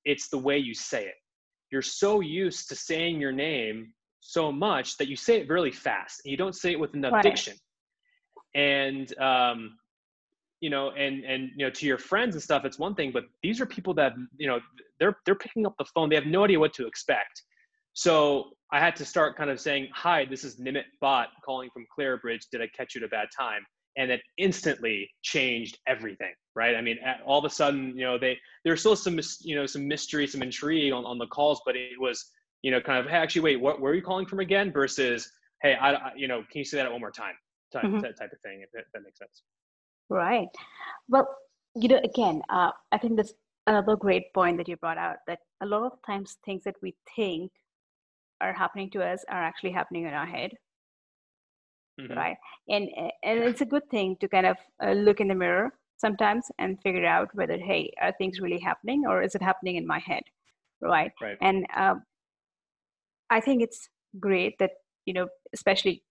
It's 0.06 0.30
the 0.30 0.38
way 0.38 0.58
you 0.58 0.74
say 0.74 1.06
it. 1.06 1.16
You're 1.70 1.82
so 1.82 2.22
used 2.22 2.70
to 2.70 2.76
saying 2.76 3.20
your 3.20 3.34
name 3.34 3.94
so 4.22 4.52
much 4.52 4.98
that 4.98 5.08
you 5.08 5.16
say 5.16 5.40
it 5.42 5.50
really 5.50 5.72
fast 5.72 6.22
and 6.24 6.32
you 6.32 6.38
don't 6.38 6.56
say 6.56 6.72
it 6.72 6.80
with 6.80 6.94
enough 6.94 7.14
right. 7.14 7.24
diction. 7.24 7.56
And 8.56 9.18
um, 9.20 9.78
you 10.60 10.70
know 10.70 10.92
and 10.92 11.24
and 11.24 11.52
you 11.56 11.66
know 11.66 11.70
to 11.70 11.86
your 11.86 11.98
friends 11.98 12.34
and 12.34 12.44
stuff 12.44 12.66
it's 12.66 12.80
one 12.80 12.96
thing 12.96 13.12
but 13.12 13.26
these 13.44 13.62
are 13.62 13.66
people 13.66 13.94
that 13.94 14.14
you 14.38 14.48
know 14.48 14.60
they're 15.00 15.18
they're 15.26 15.36
picking 15.36 15.66
up 15.66 15.76
the 15.78 15.86
phone. 15.86 16.10
They 16.10 16.16
have 16.16 16.26
no 16.26 16.44
idea 16.44 16.60
what 16.60 16.74
to 16.74 16.88
expect. 16.88 17.44
So 17.94 18.52
i 18.72 18.80
had 18.80 18.98
to 18.98 19.06
start 19.06 19.38
kind 19.38 19.50
of 19.50 19.60
saying 19.62 19.88
hi 19.94 20.26
this 20.26 20.44
is 20.44 20.60
nimit 20.60 20.84
Bhatt 21.02 21.28
calling 21.46 21.70
from 21.74 21.86
clarabridge 21.98 22.42
did 22.52 22.62
i 22.62 22.68
catch 22.76 22.96
you 22.96 23.02
at 23.02 23.06
a 23.06 23.10
bad 23.10 23.28
time? 23.36 23.66
And 23.96 24.12
it 24.12 24.22
instantly 24.38 25.10
changed 25.24 25.80
everything 25.88 26.34
right? 26.56 26.76
I 26.76 26.82
mean 26.82 26.98
all 27.26 27.40
of 27.40 27.46
a 27.46 27.50
sudden 27.50 27.98
you 27.98 28.04
know 28.04 28.18
they 28.18 28.38
there's 28.64 28.82
still 28.82 28.96
some 28.96 29.20
you 29.42 29.56
know 29.56 29.66
some 29.66 29.88
mystery 29.88 30.28
some 30.28 30.42
intrigue 30.42 30.94
on, 30.94 31.06
on 31.06 31.18
the 31.18 31.28
calls 31.28 31.62
but 31.66 31.76
it 31.76 32.00
was 32.00 32.32
you 32.62 32.72
know 32.72 32.82
kind 32.82 33.00
of 33.00 33.10
hey 33.10 33.18
actually 33.18 33.42
wait 33.42 33.60
what 33.60 33.80
where 33.82 33.92
are 33.92 33.96
you 33.96 34.02
calling 34.02 34.26
from 34.26 34.40
again? 34.40 34.72
versus 34.72 35.32
hey 35.62 35.76
i, 35.76 35.94
I 35.94 36.12
you 36.16 36.28
know 36.28 36.40
can 36.52 36.60
you 36.60 36.66
say 36.66 36.78
that 36.78 36.92
one 36.92 37.02
more 37.02 37.12
time? 37.12 37.36
Type, 37.74 37.84
mm-hmm. 37.84 38.00
type 38.00 38.32
of 38.32 38.40
thing 38.46 38.62
if 38.62 38.72
that, 38.72 38.80
if 38.80 38.92
that 38.94 39.04
makes 39.04 39.20
sense 39.20 39.44
Right. 40.10 40.48
Well, 41.10 41.28
you 41.76 41.90
know, 41.90 42.00
again, 42.04 42.42
uh, 42.50 42.72
I 42.92 42.98
think 42.98 43.18
that's 43.18 43.34
another 43.68 43.96
great 43.96 44.34
point 44.34 44.58
that 44.58 44.68
you 44.68 44.78
brought 44.78 44.98
out 44.98 45.18
that 45.28 45.40
a 45.62 45.66
lot 45.66 45.84
of 45.84 45.94
times 46.06 46.38
things 46.46 46.64
that 46.64 46.76
we 46.82 46.96
think 47.16 47.52
are 48.40 48.54
happening 48.54 48.90
to 48.92 49.04
us 49.04 49.24
are 49.30 49.44
actually 49.44 49.72
happening 49.72 50.06
in 50.06 50.14
our 50.14 50.26
head. 50.26 50.52
Mm-hmm. 52.00 52.14
Right. 52.14 52.38
And 52.70 52.90
and 53.24 53.40
it's 53.40 53.62
a 53.62 53.66
good 53.66 53.90
thing 53.90 54.18
to 54.22 54.28
kind 54.28 54.46
of 54.46 54.58
uh, 54.84 54.92
look 54.92 55.20
in 55.20 55.30
the 55.30 55.36
mirror 55.36 55.74
sometimes 55.98 56.46
and 56.60 56.80
figure 56.84 57.06
out 57.06 57.30
whether, 57.34 57.58
hey, 57.58 57.92
are 58.00 58.14
things 58.14 58.40
really 58.40 58.60
happening 58.60 59.06
or 59.08 59.24
is 59.24 59.34
it 59.34 59.42
happening 59.42 59.78
in 59.78 59.88
my 59.88 60.00
head? 60.00 60.22
Right. 60.80 61.12
Right. 61.20 61.38
And 61.42 61.66
um, 61.76 62.04
I 63.32 63.42
think 63.42 63.64
it's 63.64 63.90
great 64.20 64.60
that, 64.60 64.72
you 65.06 65.14
know, 65.14 65.28
especially 65.54 66.04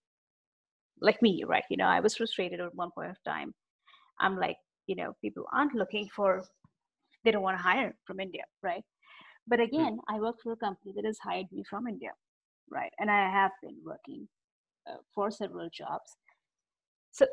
like 0.99 1.21
me, 1.21 1.43
right? 1.47 1.63
You 1.69 1.77
know, 1.77 1.85
I 1.85 2.01
was 2.01 2.17
frustrated 2.17 2.59
at 2.59 2.75
one 2.75 2.91
point 2.91 3.11
of 3.11 3.23
time. 3.23 3.53
I'm 4.19 4.37
like, 4.37 4.57
you 4.87 4.95
know, 4.95 5.13
people 5.21 5.45
aren't 5.53 5.75
looking 5.75 6.07
for, 6.15 6.43
they 7.23 7.31
don't 7.31 7.41
want 7.43 7.57
to 7.57 7.63
hire 7.63 7.95
from 8.05 8.19
India, 8.19 8.43
right? 8.63 8.83
But 9.47 9.59
hmm. 9.59 9.65
again, 9.65 9.99
I 10.09 10.19
work 10.19 10.37
for 10.41 10.53
a 10.53 10.57
company 10.57 10.93
that 10.95 11.05
has 11.05 11.17
hired 11.19 11.47
me 11.51 11.63
from 11.69 11.87
India, 11.87 12.11
right? 12.71 12.91
And 12.99 13.09
I 13.09 13.29
have 13.29 13.51
been 13.61 13.77
working 13.85 14.27
uh, 14.89 14.97
for 15.13 15.31
several 15.31 15.69
jobs. 15.73 16.15
So 17.11 17.25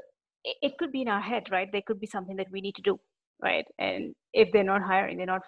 it, 0.44 0.56
it 0.62 0.78
could 0.78 0.92
be 0.92 1.02
in 1.02 1.08
our 1.08 1.20
head, 1.20 1.44
right? 1.50 1.70
There 1.70 1.82
could 1.86 2.00
be 2.00 2.06
something 2.06 2.36
that 2.36 2.50
we 2.50 2.60
need 2.60 2.74
to 2.76 2.82
do, 2.82 2.98
right? 3.42 3.66
And 3.78 4.14
if 4.32 4.50
they're 4.52 4.64
not 4.64 4.82
hiring, 4.82 5.16
they're 5.16 5.26
not, 5.26 5.42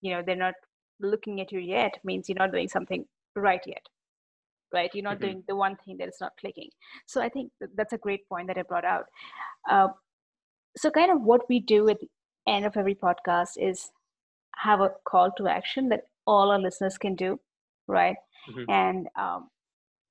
you 0.00 0.12
know, 0.12 0.22
they're 0.24 0.36
not 0.36 0.54
looking 1.00 1.40
at 1.40 1.52
you 1.52 1.60
yet, 1.60 1.94
means 2.04 2.28
you're 2.28 2.38
not 2.38 2.52
doing 2.52 2.68
something 2.68 3.04
right 3.36 3.60
yet, 3.66 3.82
right? 4.72 4.90
You're 4.92 5.04
not 5.04 5.16
mm-hmm. 5.16 5.24
doing 5.24 5.44
the 5.48 5.56
one 5.56 5.76
thing 5.84 5.96
that 5.98 6.08
is 6.08 6.18
not 6.20 6.32
clicking. 6.40 6.68
So 7.06 7.20
I 7.20 7.28
think 7.28 7.52
that's 7.74 7.92
a 7.92 7.98
great 7.98 8.28
point 8.28 8.48
that 8.48 8.58
I 8.58 8.62
brought 8.62 8.84
out. 8.84 9.04
Uh, 9.70 9.88
so, 10.76 10.90
kind 10.90 11.10
of 11.10 11.22
what 11.22 11.42
we 11.48 11.60
do 11.60 11.88
at 11.88 11.98
the 12.00 12.08
end 12.46 12.64
of 12.64 12.76
every 12.76 12.94
podcast 12.94 13.50
is 13.56 13.90
have 14.56 14.80
a 14.80 14.90
call 15.06 15.30
to 15.36 15.48
action 15.48 15.88
that 15.88 16.02
all 16.26 16.50
our 16.50 16.58
listeners 16.58 16.98
can 16.98 17.14
do, 17.14 17.38
right? 17.88 18.16
Mm-hmm. 18.50 18.70
And 18.70 19.08
um, 19.18 19.48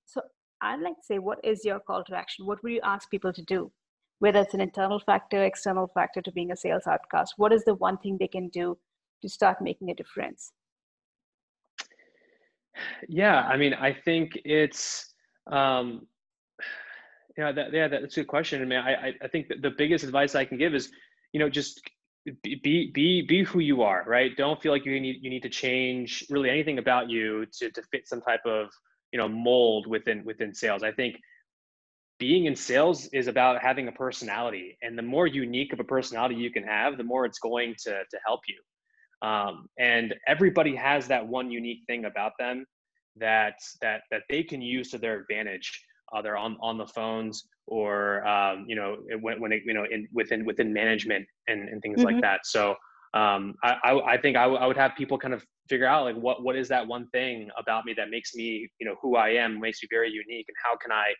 so, 0.06 0.22
I'd 0.62 0.82
like 0.82 0.96
to 0.96 1.06
say, 1.06 1.20
what 1.20 1.40
is 1.44 1.64
your 1.64 1.80
call 1.80 2.04
to 2.06 2.16
action? 2.16 2.46
What 2.46 2.62
would 2.64 2.74
you 2.74 2.82
ask 2.84 3.10
people 3.10 3.34
to 3.34 3.44
do? 3.44 3.72
Whether 4.20 4.42
it's 4.42 4.54
an 4.54 4.62
internal 4.62 5.00
factor, 5.00 5.44
external 5.44 5.88
factor 5.88 6.22
to 6.22 6.32
being 6.32 6.52
a 6.52 6.58
sales 6.58 6.88
outcast, 6.88 7.36
what 7.38 7.54
is 7.54 7.64
the 7.64 7.76
one 7.76 7.98
thing 7.98 8.18
they 8.20 8.28
can 8.28 8.50
do 8.50 8.78
to 9.22 9.30
start 9.30 9.62
making 9.62 9.90
a 9.90 9.96
difference? 9.96 10.52
Yeah, 13.08 13.42
I 13.42 13.58
mean, 13.58 13.74
I 13.74 13.94
think 13.94 14.32
it's 14.46 15.14
um, 15.48 16.08
yeah, 17.40 17.54
that, 17.54 17.72
yeah, 17.72 17.88
that's 17.88 18.18
a 18.18 18.20
good 18.20 18.28
question. 18.28 18.62
I 18.62 18.66
mean, 18.66 18.80
I, 18.80 19.14
I 19.22 19.28
think 19.30 19.48
the 19.48 19.70
biggest 19.70 20.04
advice 20.04 20.36
I 20.36 20.44
can 20.44 20.58
give 20.58 20.76
is, 20.76 20.92
you 21.32 21.40
know, 21.40 21.48
just 21.48 21.82
be 22.44 22.92
be 22.94 23.22
be 23.22 23.44
who 23.44 23.60
you 23.60 23.82
are, 23.82 24.04
right? 24.06 24.36
Don't 24.36 24.62
feel 24.62 24.74
like 24.74 24.86
you 24.86 25.00
need 25.00 25.20
you 25.22 25.30
need 25.30 25.44
to 25.44 25.50
change 25.50 26.26
really 26.30 26.50
anything 26.50 26.80
about 26.80 27.10
you 27.10 27.46
to 27.60 27.72
to 27.72 27.82
fit 27.92 28.10
some 28.10 28.20
type 28.20 28.42
of 28.46 28.68
you 29.14 29.18
know 29.18 29.30
mold 29.30 29.88
within 29.88 30.26
within 30.26 30.54
sales. 30.54 30.84
I 30.84 30.92
think 30.92 31.16
being 32.20 32.44
in 32.44 32.58
sales 32.58 33.06
is 33.14 33.28
about 33.28 33.62
having 33.62 33.88
a 33.88 33.94
personality, 33.94 34.78
and 34.82 34.98
the 34.98 35.02
more 35.02 35.26
unique 35.26 35.72
of 35.72 35.80
a 35.80 35.86
personality 35.86 36.36
you 36.36 36.52
can 36.52 36.64
have, 36.64 36.98
the 36.98 37.06
more 37.06 37.24
it's 37.24 37.40
going 37.40 37.74
to 37.86 37.92
to 37.92 38.20
help 38.28 38.42
you. 38.50 38.60
Um, 39.26 39.70
and 39.80 40.14
everybody 40.28 40.76
has 40.76 41.08
that 41.08 41.26
one 41.26 41.50
unique 41.50 41.84
thing 41.88 42.04
about 42.04 42.34
them 42.38 42.66
that 43.16 43.56
that 43.82 44.02
that 44.12 44.24
they 44.30 44.44
can 44.44 44.62
use 44.62 44.92
to 44.92 44.98
their 44.98 45.22
advantage 45.22 45.86
either 46.14 46.38
on 46.38 46.58
on 46.62 46.78
the 46.78 46.88
phones 46.88 47.46
or 47.68 48.26
um, 48.28 48.66
you 48.68 48.76
know 48.76 48.98
when, 49.22 49.40
when 49.40 49.52
it, 49.52 49.62
you 49.66 49.74
know 49.74 49.86
in 49.90 50.08
within 50.14 50.46
within 50.46 50.74
management 50.74 51.26
and, 51.48 51.70
and 51.70 51.82
things 51.82 52.00
mm-hmm. 52.00 52.14
like 52.14 52.22
that 52.22 52.42
so 52.46 52.76
um, 53.16 53.56
I, 53.64 53.76
I, 53.84 54.14
I 54.14 54.22
think 54.22 54.38
I, 54.38 54.44
w- 54.44 54.60
I 54.60 54.68
would 54.68 54.78
have 54.78 54.92
people 54.96 55.18
kind 55.18 55.34
of 55.34 55.44
figure 55.68 55.88
out 55.88 56.04
like 56.04 56.16
what 56.16 56.44
what 56.44 56.56
is 56.56 56.68
that 56.70 56.86
one 56.86 57.08
thing 57.10 57.50
about 57.58 57.86
me 57.86 57.94
that 57.98 58.10
makes 58.10 58.36
me 58.36 58.70
you 58.80 58.88
know 58.88 58.96
who 59.02 59.16
I 59.16 59.30
am 59.30 59.60
makes 59.60 59.82
me 59.82 59.88
very 59.92 60.10
unique 60.12 60.46
and 60.48 60.56
how 60.64 60.78
can 60.78 60.92
I 60.92 61.14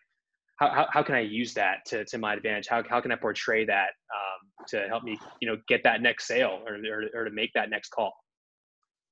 how, 0.60 0.86
how, 0.90 1.02
can 1.02 1.14
I 1.14 1.20
use 1.20 1.54
that 1.54 1.78
to, 1.86 2.04
to 2.04 2.18
my 2.18 2.34
advantage? 2.34 2.66
How, 2.68 2.82
how 2.88 3.00
can 3.00 3.10
I 3.10 3.16
portray 3.16 3.64
that 3.64 3.88
um, 4.14 4.66
to 4.68 4.86
help 4.88 5.04
me, 5.04 5.18
you 5.40 5.48
know, 5.48 5.56
get 5.68 5.82
that 5.84 6.02
next 6.02 6.26
sale 6.26 6.60
or, 6.66 6.74
or, 6.74 7.04
or 7.14 7.24
to 7.24 7.30
make 7.30 7.50
that 7.54 7.70
next 7.70 7.88
call? 7.88 8.12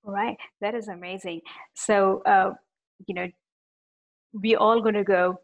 Right. 0.04 0.36
That 0.60 0.74
is 0.74 0.88
amazing. 0.88 1.40
So, 1.74 2.22
uh, 2.26 2.52
you 3.06 3.14
know, 3.14 3.28
we're 4.34 4.58
all 4.58 4.82
going 4.82 4.94
to 4.94 5.04
go 5.04 5.40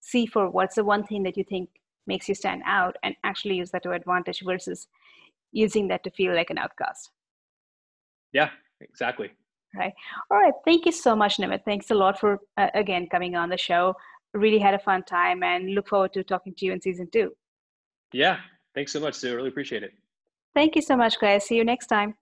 see 0.00 0.26
for 0.26 0.50
what's 0.50 0.76
the 0.76 0.84
one 0.84 1.04
thing 1.04 1.22
that 1.24 1.36
you 1.36 1.44
think 1.44 1.68
makes 2.06 2.28
you 2.28 2.34
stand 2.34 2.62
out 2.66 2.96
and 3.02 3.14
actually 3.24 3.56
use 3.56 3.70
that 3.70 3.82
to 3.82 3.92
advantage 3.92 4.42
versus 4.44 4.86
using 5.52 5.88
that 5.88 6.02
to 6.04 6.10
feel 6.10 6.34
like 6.34 6.50
an 6.50 6.58
outcast. 6.58 7.10
Yeah, 8.32 8.50
exactly. 8.80 9.30
Right. 9.76 9.92
All 10.30 10.38
right. 10.38 10.54
Thank 10.64 10.86
you 10.86 10.92
so 10.92 11.14
much, 11.14 11.36
Nimit. 11.36 11.64
Thanks 11.64 11.90
a 11.90 11.94
lot 11.94 12.18
for, 12.18 12.38
uh, 12.56 12.68
again, 12.74 13.06
coming 13.10 13.36
on 13.36 13.48
the 13.48 13.56
show 13.56 13.94
really 14.34 14.58
had 14.58 14.74
a 14.74 14.78
fun 14.78 15.02
time 15.04 15.42
and 15.42 15.74
look 15.74 15.88
forward 15.88 16.12
to 16.14 16.22
talking 16.22 16.54
to 16.56 16.66
you 16.66 16.72
in 16.72 16.80
season 16.80 17.08
two. 17.12 17.32
Yeah. 18.12 18.38
Thanks 18.74 18.92
so 18.92 19.00
much, 19.00 19.14
Sue. 19.14 19.34
Really 19.34 19.48
appreciate 19.48 19.82
it. 19.82 19.92
Thank 20.54 20.76
you 20.76 20.82
so 20.82 20.96
much, 20.96 21.20
guys. 21.20 21.46
See 21.46 21.56
you 21.56 21.64
next 21.64 21.86
time. 21.86 22.14